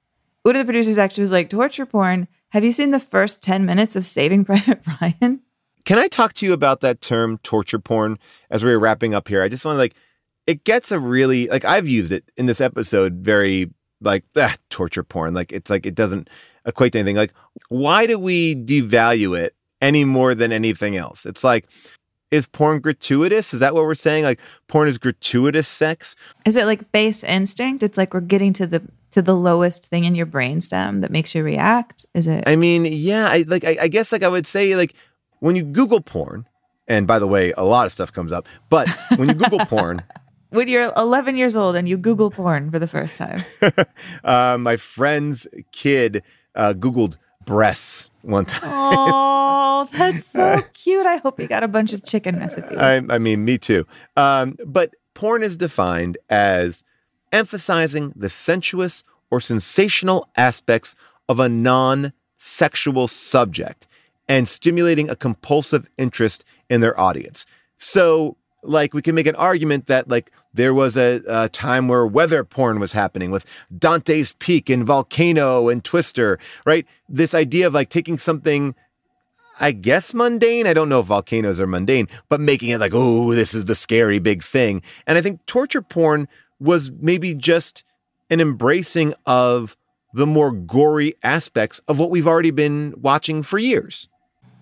[0.42, 2.28] One of the producers actually was like, torture porn.
[2.50, 5.40] Have you seen the first 10 minutes of Saving Private Ryan?
[5.84, 8.18] Can I talk to you about that term torture porn
[8.50, 9.42] as we're wrapping up here?
[9.42, 9.94] I just want to like
[10.46, 13.70] it gets a really like I've used it in this episode very
[14.00, 15.32] like ah, torture porn.
[15.32, 16.28] Like it's like it doesn't
[16.64, 17.16] equate to anything.
[17.16, 17.32] Like
[17.68, 21.26] why do we devalue it any more than anything else?
[21.26, 21.66] It's like
[22.30, 23.54] is porn gratuitous?
[23.54, 24.24] Is that what we're saying?
[24.24, 26.16] Like porn is gratuitous sex?
[26.44, 27.82] Is it like base instinct?
[27.82, 31.34] It's like we're getting to the to the lowest thing in your brainstem that makes
[31.34, 32.04] you react.
[32.14, 32.44] Is it?
[32.46, 34.94] I mean, yeah, I like I, I guess like I would say like
[35.40, 36.46] when you Google porn,
[36.88, 40.02] and by the way, a lot of stuff comes up, but when you Google porn,
[40.50, 43.44] when you're 11 years old and you Google porn for the first time.
[44.24, 46.22] uh, my friend's kid
[46.54, 48.62] uh, Googled breasts one time.
[48.64, 51.06] Oh, that's so cute.
[51.06, 52.76] I hope you got a bunch of chicken recipes.
[52.76, 53.86] I, I mean, me too.
[54.16, 56.84] Um, but porn is defined as
[57.32, 60.94] emphasizing the sensuous or sensational aspects
[61.28, 63.86] of a non sexual subject
[64.28, 67.46] and stimulating a compulsive interest in their audience.
[67.78, 68.36] So,
[68.68, 72.42] like, we can make an argument that, like, there was a, a time where weather
[72.42, 73.44] porn was happening with
[73.76, 76.86] Dante's Peak and Volcano and Twister, right?
[77.08, 78.74] This idea of like taking something
[79.58, 80.66] I guess mundane.
[80.66, 83.74] I don't know if volcanoes are mundane, but making it like, oh, this is the
[83.74, 84.82] scary big thing.
[85.06, 86.28] And I think torture porn
[86.60, 87.84] was maybe just
[88.30, 89.76] an embracing of
[90.12, 94.08] the more gory aspects of what we've already been watching for years.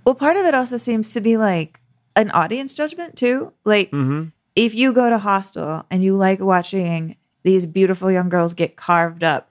[0.04, 1.80] Well, part of it also seems to be like
[2.16, 3.52] an audience judgment too.
[3.64, 4.24] Like Mm-hmm.
[4.56, 9.22] if you go to Hostel and you like watching these beautiful young girls get carved
[9.24, 9.50] up,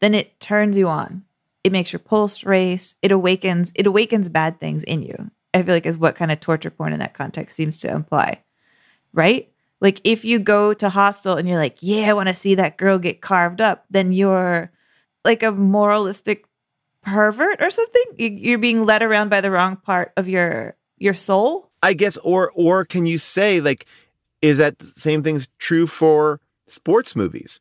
[0.00, 1.24] then it turns you on.
[1.64, 2.96] It makes your pulse race.
[3.02, 3.72] It awakens.
[3.74, 5.30] It awakens bad things in you.
[5.54, 8.42] I feel like is what kind of torture porn in that context seems to imply,
[9.12, 9.50] right?
[9.80, 12.76] Like if you go to Hostel and you're like, yeah, I want to see that
[12.78, 14.70] girl get carved up, then you're
[15.24, 16.46] like a moralistic
[17.02, 18.02] pervert or something.
[18.16, 21.67] You- You're being led around by the wrong part of your your soul.
[21.82, 23.86] I guess, or or can you say like,
[24.42, 27.60] is that same thing's true for sports movies?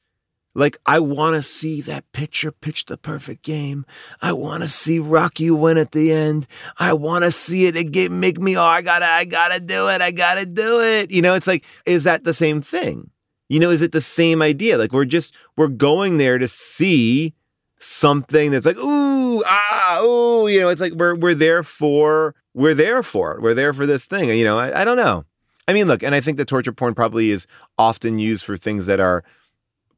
[0.58, 3.86] Like, I want to see that pitcher pitch the perfect game.
[4.24, 6.48] I want to see Rocky win at the end.
[6.80, 7.92] I want to see it.
[7.92, 10.02] Get, make me, oh, I gotta, I gotta do it.
[10.02, 11.12] I gotta do it.
[11.12, 13.12] You know, it's like, is that the same thing?
[13.50, 14.80] You know, is it the same idea?
[14.80, 17.36] Like, we're just, we're going there to see
[17.78, 22.74] something that's like, ooh, ah, ooh, you know, it's like we're, we're there for we're
[22.74, 23.42] there for it.
[23.42, 24.30] We're there for this thing.
[24.30, 25.26] You know, I, I don't know.
[25.68, 27.46] I mean, look, and I think that torture porn probably is
[27.78, 29.24] often used for things that are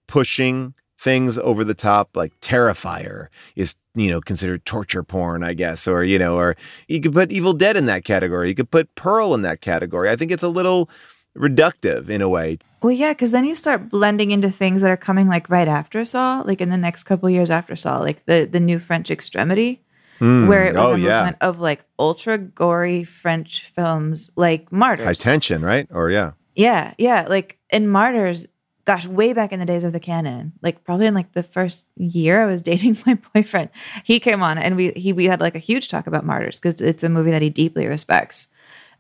[0.08, 5.88] pushing things over the top, like Terrifier is, you know, considered torture porn, I guess,
[5.88, 6.58] or, you know, or
[6.90, 8.50] you could put Evil Dead in that category.
[8.50, 10.10] You could put Pearl in that category.
[10.10, 10.90] I think it's a little
[11.38, 12.58] reductive in a way.
[12.82, 16.04] Well, yeah, because then you start blending into things that are coming like right after
[16.04, 19.82] Saw, like in the next couple years after Saw, like the the new French Extremity,
[20.20, 21.20] Mm, where it was oh, a yeah.
[21.20, 25.06] movement of like ultra gory French films, like Martyrs.
[25.06, 25.88] High tension, right?
[25.92, 26.32] Or yeah.
[26.56, 27.26] Yeah, yeah.
[27.30, 28.46] Like in Martyrs,
[28.86, 31.88] gosh, way back in the days of the canon, like probably in like the first
[31.96, 33.70] year I was dating my boyfriend,
[34.04, 36.82] he came on and we he we had like a huge talk about Martyrs because
[36.82, 38.48] it's a movie that he deeply respects.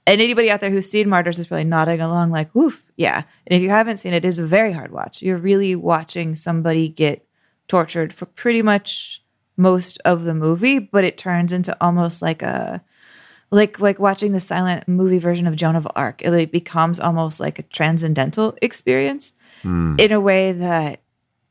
[0.07, 3.23] And anybody out there who's seen Martyrs is probably nodding along like, woof, yeah.
[3.45, 5.21] And if you haven't seen it, it is a very hard watch.
[5.21, 7.27] You're really watching somebody get
[7.67, 9.23] tortured for pretty much
[9.59, 12.81] most of the movie, but it turns into almost like a
[13.51, 16.23] like like watching the silent movie version of Joan of Arc.
[16.23, 19.95] It like becomes almost like a transcendental experience hmm.
[19.99, 21.01] in a way that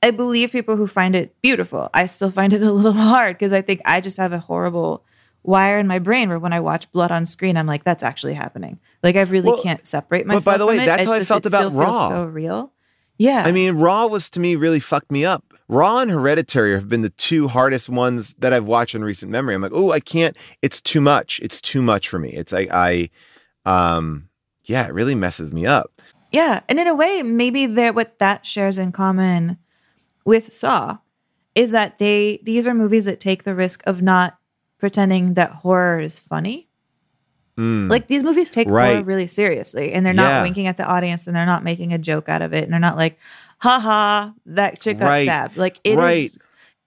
[0.02, 1.90] I believe people who find it beautiful.
[1.92, 5.04] I still find it a little hard because I think I just have a horrible
[5.42, 8.34] wire in my brain where when I watch blood on screen, I'm like, that's actually
[8.34, 8.78] happening.
[9.02, 10.44] Like I really Well, can't separate myself.
[10.44, 10.86] but by the way, it.
[10.86, 12.09] that's It's how I just- felt it about Raw.
[12.09, 12.72] So real.
[13.18, 13.42] Yeah.
[13.44, 15.47] I mean, Raw was to me really fucked me up.
[15.68, 19.54] Raw and Hereditary have been the two hardest ones that I've watched in recent memory.
[19.54, 20.36] I'm like, oh, I can't.
[20.62, 21.40] It's too much.
[21.42, 22.30] It's too much for me.
[22.32, 23.10] It's like I,
[23.66, 24.28] um,
[24.64, 25.92] yeah, it really messes me up.
[26.32, 29.58] Yeah, and in a way, maybe that what that shares in common
[30.24, 30.98] with Saw
[31.54, 34.38] is that they these are movies that take the risk of not
[34.78, 36.68] pretending that horror is funny.
[37.58, 37.90] Mm.
[37.90, 40.42] Like these movies take horror really seriously, and they're not Yeah.
[40.42, 42.78] winking at the audience, and they're not making a joke out of it, and they're
[42.78, 43.18] not like,
[43.59, 45.24] "Ha ha, that chick got Right.
[45.24, 46.30] stabbed." Like it is, Right.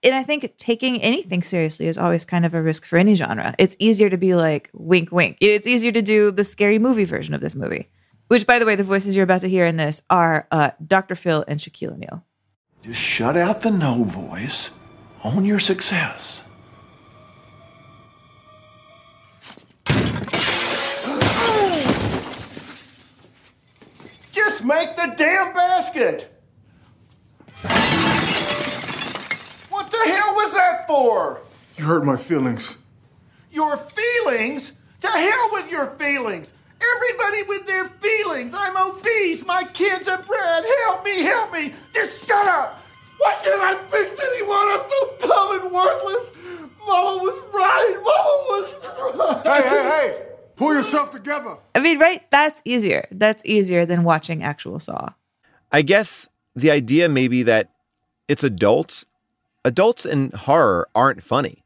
[0.04, 3.54] And I think taking anything seriously is always kind of a risk for any genre.
[3.58, 5.36] It's easier to be like wink, wink.
[5.40, 7.88] It's easier to do the scary movie version of this movie.
[8.26, 11.14] Which, by the way, the voices you're about to hear in this are uh, Dr.
[11.14, 12.24] Phil and Shaquille O'Neal.
[12.82, 14.70] Just shut out the no voice.
[15.22, 16.42] Own your success.
[24.32, 26.31] Just make the damn basket!
[30.04, 31.42] The hell was that for?
[31.76, 32.78] You hurt my feelings.
[33.50, 34.72] Your feelings?
[35.00, 36.52] To hell with your feelings!
[36.80, 38.54] Everybody with their feelings!
[38.56, 39.44] I'm obese!
[39.44, 40.64] My kids are bred!
[40.84, 41.74] Help me, help me!
[41.92, 42.80] Just shut up!
[43.18, 44.68] Why can't I fix anyone?
[44.68, 46.32] I'm so dumb and worthless!
[46.86, 47.94] Mama was right!
[47.96, 49.62] Mama was right!
[49.62, 50.26] Hey, hey, hey!
[50.54, 51.56] Pull yourself together.
[51.74, 52.22] I mean, right?
[52.30, 53.08] That's easier.
[53.10, 55.14] That's easier than watching actual Saw.
[55.72, 57.72] I guess the idea maybe that
[58.28, 59.04] it's adults.
[59.64, 61.64] Adults in horror aren't funny.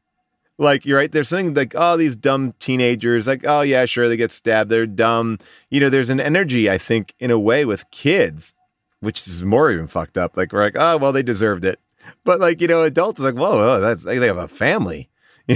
[0.59, 1.11] Like you're right.
[1.11, 3.27] There's something like oh these dumb teenagers.
[3.27, 4.69] Like oh yeah sure they get stabbed.
[4.69, 5.37] They're dumb.
[5.69, 8.53] You know there's an energy I think in a way with kids,
[8.99, 10.35] which is more even fucked up.
[10.35, 11.79] Like we're like oh well they deserved it.
[12.23, 15.09] But like you know adults like whoa oh, that's like they have a family.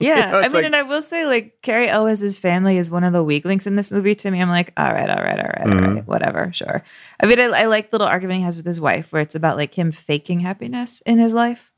[0.00, 3.04] Yeah, know, I mean, like- and I will say, like, Cary Elwes' family is one
[3.04, 4.42] of the weak links in this movie to me.
[4.42, 5.94] I'm like, all right, all right, all right, all Mhm.
[5.94, 6.82] right, whatever, sure.
[7.22, 9.36] I mean, I, I like the little argument he has with his wife where it's
[9.36, 11.72] about like him faking happiness in his life.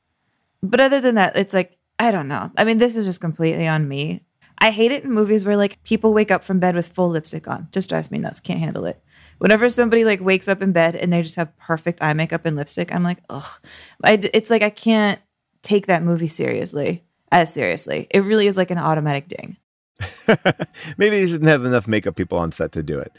[0.68, 2.50] But other than that, it's like, I don't know.
[2.56, 4.22] I mean, this is just completely on me.
[4.58, 7.46] I hate it in movies where like people wake up from bed with full lipstick
[7.46, 7.68] on.
[7.72, 8.40] Just drives me nuts.
[8.40, 9.02] Can't handle it.
[9.38, 12.56] Whenever somebody like wakes up in bed and they just have perfect eye makeup and
[12.56, 13.60] lipstick, I'm like, ugh.
[14.02, 15.20] I, it's like I can't
[15.62, 18.06] take that movie seriously as seriously.
[18.10, 19.56] It really is like an automatic ding.
[20.96, 23.12] Maybe they didn't have enough makeup people on set to do it.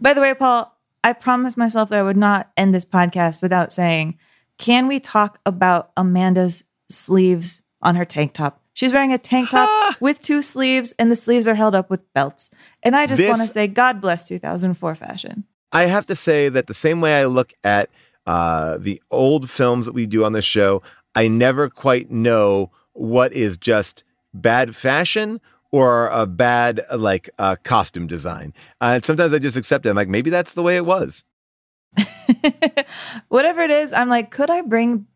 [0.00, 3.72] By the way, Paul, I promised myself that I would not end this podcast without
[3.72, 4.18] saying,
[4.58, 8.60] can we talk about Amanda's sleeves on her tank top?
[8.72, 12.12] She's wearing a tank top with two sleeves, and the sleeves are held up with
[12.12, 12.50] belts.
[12.82, 15.44] And I just This- want to say, God bless 2004 fashion.
[15.72, 17.90] I have to say that the same way I look at
[18.26, 20.82] uh, the old films that we do on this show,
[21.14, 24.02] I never quite know what is just
[24.32, 25.40] bad fashion
[25.70, 28.54] or a bad like uh, costume design.
[28.80, 29.90] Uh, and sometimes I just accept it.
[29.90, 31.24] I'm like, maybe that's the way it was.
[33.28, 35.06] Whatever it is, I'm like, could I bring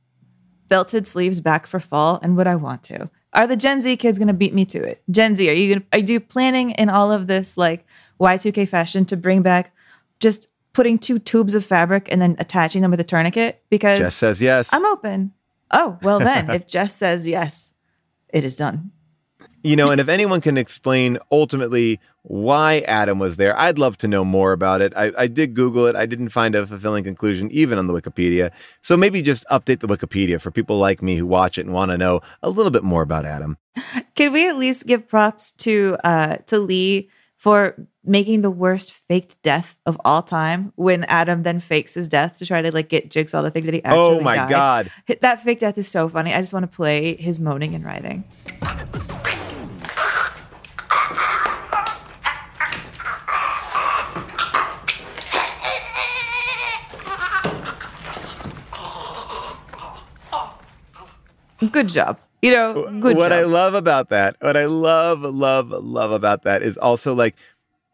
[0.68, 2.18] belted sleeves back for fall?
[2.22, 3.10] And would I want to?
[3.32, 5.02] Are the Gen Z kids going to beat me to it?
[5.10, 7.86] Gen Z, are you gonna, are you planning in all of this like
[8.20, 9.74] Y2K fashion to bring back
[10.20, 13.62] just putting two tubes of fabric and then attaching them with a tourniquet?
[13.70, 14.72] Because Jess says yes.
[14.72, 15.32] I'm open.
[15.70, 17.74] Oh, well then, if Jess says yes,
[18.30, 18.92] it is done.
[19.64, 24.08] You know, and if anyone can explain ultimately why Adam was there, I'd love to
[24.08, 24.92] know more about it.
[24.94, 25.96] I, I did Google it.
[25.96, 28.50] I didn't find a fulfilling conclusion, even on the Wikipedia.
[28.82, 31.90] So maybe just update the Wikipedia for people like me who watch it and want
[31.90, 33.56] to know a little bit more about Adam.
[34.14, 37.74] Can we at least give props to uh to Leigh for
[38.04, 42.46] making the worst faked death of all time when Adam then fakes his death to
[42.46, 44.48] try to like get Jigsaw to think that he actually Oh my died.
[44.50, 44.90] God.
[45.20, 46.32] That fake death is so funny.
[46.34, 48.24] I just want to play his moaning and writhing.
[61.70, 62.18] Good job.
[62.42, 63.32] You know, good what job.
[63.32, 67.34] I love about that, what I love, love, love about that is also like,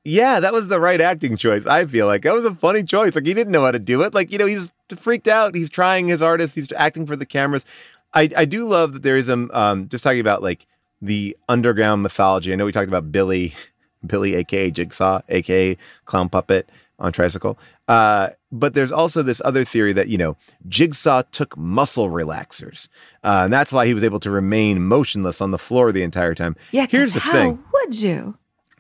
[0.05, 1.67] yeah, that was the right acting choice.
[1.67, 3.15] I feel like that was a funny choice.
[3.15, 4.13] Like he didn't know how to do it.
[4.13, 5.55] Like you know, he's freaked out.
[5.55, 6.55] He's trying his hardest.
[6.55, 7.65] He's acting for the cameras.
[8.13, 10.67] I I do love that there is um um just talking about like
[11.01, 12.53] the underground mythology.
[12.53, 13.55] I know we talked about Billy,
[14.07, 16.69] Billy, aka Jigsaw, aka Clown Puppet
[16.99, 17.59] on tricycle.
[17.87, 20.37] Uh, but there's also this other theory that you know
[20.69, 22.89] Jigsaw took muscle relaxers,
[23.23, 26.35] uh, and that's why he was able to remain motionless on the floor the entire
[26.35, 26.57] time.
[26.73, 27.65] Yeah, here's the how thing.
[27.73, 28.39] would you?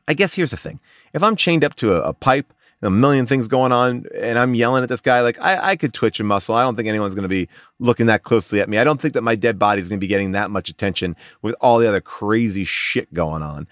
[0.09, 0.81] I guess here's the thing.
[1.13, 2.53] If I'm chained up to a, a pipe,
[2.83, 5.93] a million things going on, and I'm yelling at this guy, like I, I could
[5.93, 6.55] twitch a muscle.
[6.55, 7.49] I don't think anyone's going to be
[7.79, 8.79] looking that closely at me.
[8.79, 11.17] I don't think that my dead body is going to be getting that much attention
[11.43, 13.67] with all the other crazy shit going on.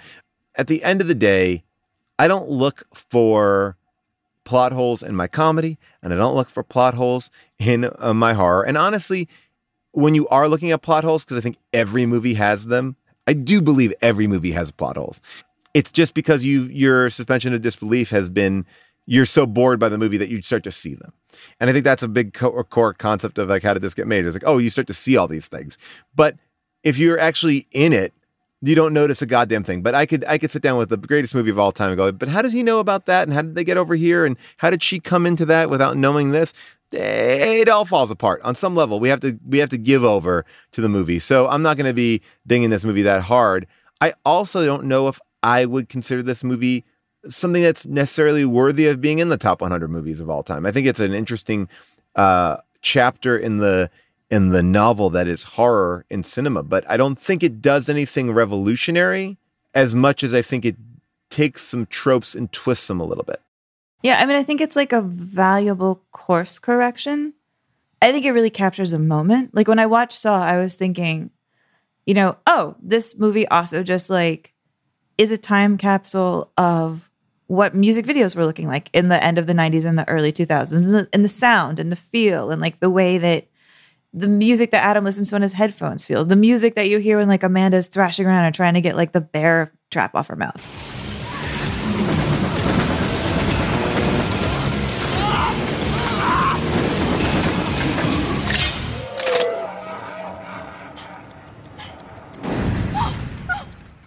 [0.56, 1.64] At the end of the day,
[2.18, 3.76] I don't look for
[4.44, 8.32] plot holes in my comedy, and I don't look for plot holes in uh, my
[8.34, 8.64] horror.
[8.64, 9.28] And honestly,
[9.92, 12.96] when you are looking at plot holes, because I think every movie has them,
[13.26, 15.20] I do believe every movie has plot holes.
[15.74, 18.66] It's just because you your suspension of disbelief has been
[19.06, 21.12] you're so bored by the movie that you start to see them.
[21.58, 24.06] And I think that's a big co- core concept of like how did this get
[24.06, 24.26] made?
[24.26, 25.78] It's like oh, you start to see all these things,
[26.14, 26.36] but
[26.82, 28.12] if you're actually in it,
[28.62, 29.82] you don't notice a goddamn thing.
[29.82, 31.96] But I could I could sit down with the greatest movie of all time and
[31.96, 33.24] go, but how did he know about that?
[33.24, 34.24] And how did they get over here?
[34.24, 36.54] And how did she come into that without knowing this?
[36.92, 39.00] It all falls apart on some level.
[39.00, 41.18] We have to we have to give over to the movie.
[41.18, 43.66] So I'm not going to be dinging this movie that hard.
[44.00, 46.84] I also don't know if I would consider this movie
[47.28, 50.66] something that's necessarily worthy of being in the top 100 movies of all time.
[50.66, 51.68] I think it's an interesting
[52.16, 53.90] uh, chapter in the
[54.32, 58.32] in the novel that is horror in cinema, but I don't think it does anything
[58.32, 59.36] revolutionary
[59.74, 60.76] as much as I think it
[61.28, 63.42] takes some tropes and twists them a little bit.
[64.02, 67.34] Yeah, I mean, I think it's like a valuable course correction.
[68.00, 69.54] I think it really captures a moment.
[69.54, 71.30] Like when I watched Saw, I was thinking,
[72.06, 74.54] you know, oh, this movie also just like
[75.18, 77.10] is a time capsule of
[77.48, 80.32] what music videos were looking like in the end of the 90s and the early
[80.32, 83.46] 2000s and the sound and the feel and like the way that
[84.14, 87.16] the music that Adam listens to on his headphones feels, the music that you hear
[87.18, 90.36] when like Amanda's thrashing around and trying to get like the bear trap off her
[90.36, 91.00] mouth.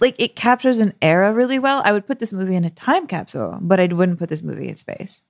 [0.02, 1.82] like it captures an era really well.
[1.84, 4.68] I would put this movie in a time capsule, but I wouldn't put this movie
[4.68, 5.24] in space.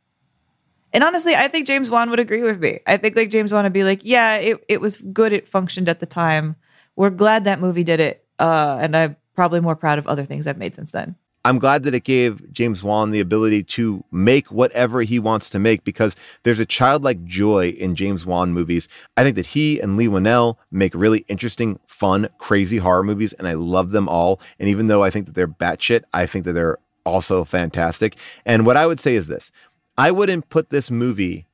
[0.95, 2.79] And honestly, I think James Wan would agree with me.
[2.87, 5.33] I think like James Wan would be like, yeah, it, it was good.
[5.33, 6.55] It functioned at the time.
[6.95, 8.25] We're glad that movie did it.
[8.39, 11.15] Uh, and I'm probably more proud of other things I've made since then.
[11.43, 15.59] I'm glad that it gave James Wan the ability to make whatever he wants to
[15.59, 18.87] make because there's a childlike joy in James Wan movies.
[19.17, 23.49] I think that he and Leigh Whannell make really interesting, fun, crazy horror movies, and
[23.49, 24.39] I love them all.
[24.59, 28.15] And even though I think that they're batshit, I think that they're also fantastic.
[28.45, 29.51] And what I would say is this
[29.97, 31.45] I wouldn't put this movie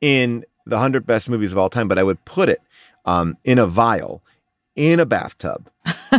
[0.00, 2.60] in the 100 best movies of all time, but I would put it
[3.04, 4.22] um, in a vial
[4.78, 5.68] in a bathtub,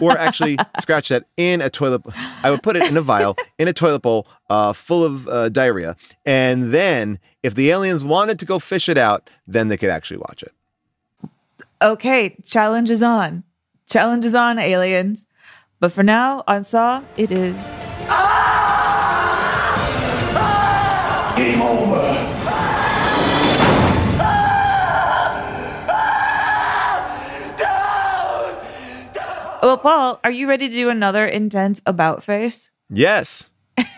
[0.02, 2.02] or actually, scratch that in a toilet.
[2.44, 5.48] I would put it in a vial in a toilet bowl uh, full of uh,
[5.48, 5.95] diarrhea,
[6.26, 10.18] and then if the aliens wanted to go fish it out, then they could actually
[10.18, 10.52] watch it.
[11.81, 13.44] Okay, challenge is on.
[13.88, 15.26] Challenge is on, aliens.
[15.80, 17.77] But for now, on Saw, it is.
[17.77, 18.69] Game
[29.61, 32.72] Well, Paul, are you ready to do another intense about face?
[32.90, 33.49] Yes.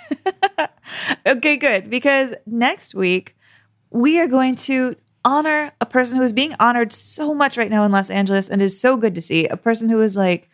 [1.25, 1.89] Okay, good.
[1.89, 3.35] Because next week,
[3.91, 7.83] we are going to honor a person who is being honored so much right now
[7.85, 9.45] in Los Angeles and is so good to see.
[9.47, 10.49] A person who is like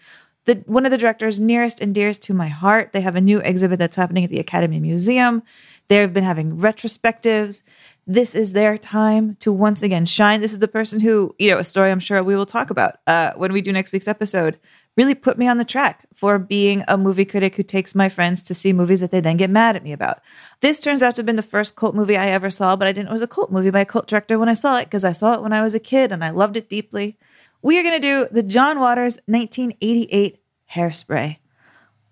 [0.45, 2.91] the one of the directors nearest and dearest to my heart.
[2.93, 5.43] They have a new exhibit that's happening at the Academy Museum.
[5.88, 7.63] They've been having retrospectives.
[8.05, 10.41] this is their time to once again shine.
[10.41, 12.99] This is the person who, you know, a story I'm sure we will talk about
[13.07, 14.59] uh, when we do next week's episode,
[14.98, 18.41] really put me on the track for being a movie critic who takes my friends
[18.44, 20.19] to see movies that they then get mad at me about.
[20.61, 22.91] This turns out to have been the first cult movie I ever saw, but I
[22.91, 24.86] didn't know it was a cult movie by a cult director when I saw it
[24.86, 27.18] because I saw it when I was a kid and I loved it deeply.
[27.61, 30.40] We are going to do the John Waters 1988
[30.74, 31.38] Hairspray.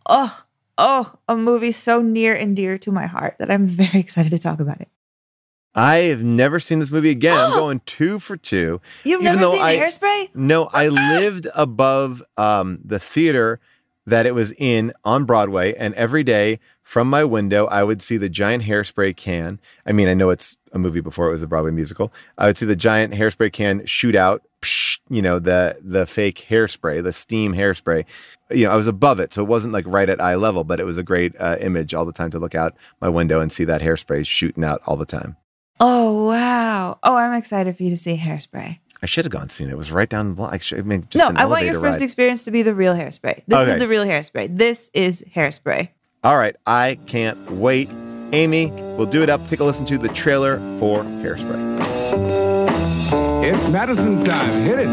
[0.08, 0.44] Oh,
[0.78, 4.40] oh, a movie so near and dear to my heart that I'm very excited to
[4.40, 4.90] talk about it.
[5.76, 7.38] I've never seen this movie again.
[7.38, 8.82] I'm going two for two.
[9.04, 10.36] You've Even never seen I- Hairspray?
[10.36, 13.60] No, I lived above um, the theater
[14.08, 18.18] that it was in on Broadway, and every day from my window, I would see
[18.18, 19.60] the giant hairspray can.
[19.86, 22.14] I mean, I know it's a movie before it was a Broadway musical.
[22.38, 26.46] I would see the giant hairspray can shoot out, psh, you know, the the fake
[26.50, 28.06] hairspray, the steam hairspray.
[28.52, 30.80] You know, I was above it, so it wasn't like right at eye level, but
[30.80, 33.52] it was a great uh, image all the time to look out my window and
[33.52, 35.36] see that hairspray shooting out all the time.
[35.80, 36.98] Oh, wow.
[37.04, 38.80] Oh, I'm excited for you to see Hairspray.
[39.02, 39.72] I should have gone seen it.
[39.74, 40.54] It was right down the block.
[40.54, 42.06] I, should, I mean, just no, I want your first ride.
[42.06, 43.44] experience to be the real Hairspray.
[43.46, 43.74] This Okay.
[43.74, 44.58] is the real Hairspray.
[44.58, 45.90] This is Hairspray.
[46.24, 47.90] All right, I can't wait.
[48.32, 49.46] Amy, we'll do it up.
[49.48, 51.76] Take a listen to the trailer for Hairspray.
[53.44, 54.64] It's Madison time.
[54.64, 54.88] Hit it.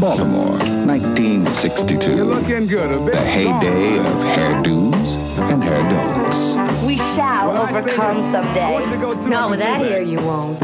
[0.00, 2.16] Baltimore, 1962.
[2.16, 2.90] You're looking good.
[2.92, 6.56] A bit The heyday of hairdos and hair don'ts.
[6.84, 8.84] We shall overcome someday.
[9.28, 10.58] Not with that hair, you won't.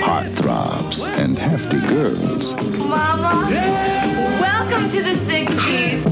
[0.00, 2.54] Heartthrobs and hefty girls.
[2.78, 3.48] Mama,
[4.40, 6.04] welcome to the 60s.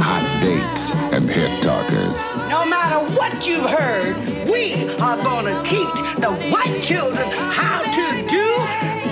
[0.00, 2.22] Hot dates and hair talkers.
[2.48, 4.16] No matter what you've heard,
[4.48, 8.44] we are going to teach the white children how to do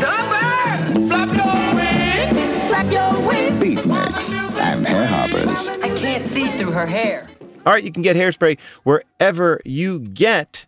[0.01, 1.09] the bird.
[1.09, 2.69] Flap your wings.
[2.69, 3.12] Flap your
[4.31, 4.35] wings.
[4.35, 5.69] Beat mix and hair hoppers.
[5.69, 7.29] I can't see through her hair.
[7.65, 10.67] All right, you can get Hairspray wherever you get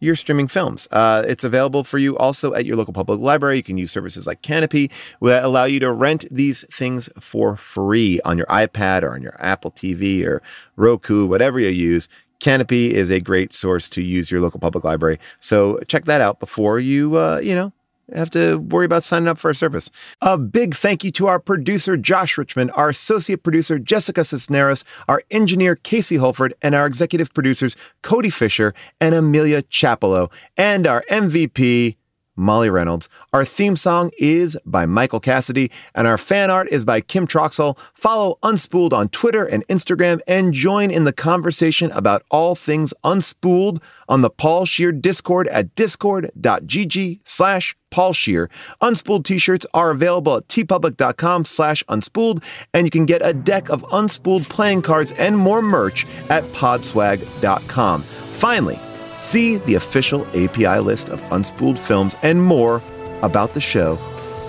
[0.00, 0.86] your streaming films.
[0.90, 3.56] Uh, it's available for you also at your local public library.
[3.56, 4.90] You can use services like Canopy
[5.22, 9.36] that allow you to rent these things for free on your iPad or on your
[9.38, 10.42] Apple TV or
[10.76, 12.08] Roku, whatever you use.
[12.40, 15.18] Canopy is a great source to use your local public library.
[15.40, 17.72] So check that out before you, uh, you know,
[18.14, 19.90] have to worry about signing up for a service.
[20.20, 25.22] A big thank you to our producer, Josh Richmond, our associate producer, Jessica Cisneros, our
[25.30, 31.96] engineer, Casey Holford, and our executive producers, Cody Fisher and Amelia Chapello, and our MVP,
[32.36, 33.08] Molly Reynolds.
[33.32, 37.78] Our theme song is by Michael Cassidy, and our fan art is by Kim Troxell.
[37.94, 43.82] Follow Unspooled on Twitter and Instagram, and join in the conversation about all things Unspooled
[44.08, 48.50] on the Paul Scheer Discord at discord.gg slash Paul Scheer.
[48.82, 52.42] Unspooled t-shirts are available at teepublic.com slash unspooled,
[52.74, 58.02] and you can get a deck of Unspooled playing cards and more merch at podswag.com.
[58.02, 58.78] Finally,
[59.18, 62.82] see the official AFI list of Unspooled films and more
[63.22, 63.98] about the show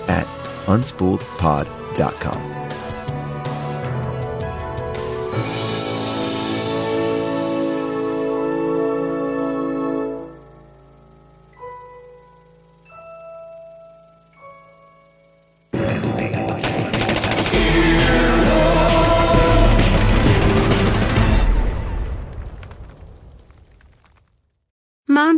[0.08, 0.26] at
[0.66, 2.57] unspooledpod.com.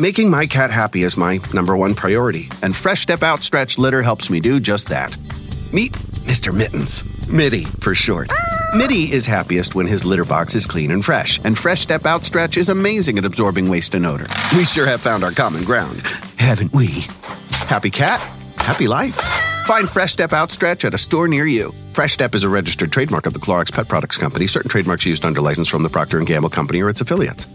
[0.00, 4.30] Making my cat happy is my number one priority, and Fresh Step Outstretch Litter helps
[4.30, 5.16] me do just that.
[5.72, 6.54] Meet Mr.
[6.56, 7.02] Mittens.
[7.28, 8.30] Mitty, for short.
[8.76, 12.56] Mitty is happiest when his litter box is clean and fresh, and Fresh Step Outstretch
[12.56, 14.26] is amazing at absorbing waste and odor.
[14.56, 16.02] We sure have found our common ground,
[16.38, 17.06] haven't we?
[17.50, 18.20] Happy cat,
[18.56, 19.16] happy life.
[19.66, 21.72] Find Fresh Step Outstretch at a store near you.
[21.92, 24.46] Fresh Step is a registered trademark of the Clorox Pet Products Company.
[24.46, 27.46] Certain trademarks used under license from the Procter & Gamble Company or its affiliates.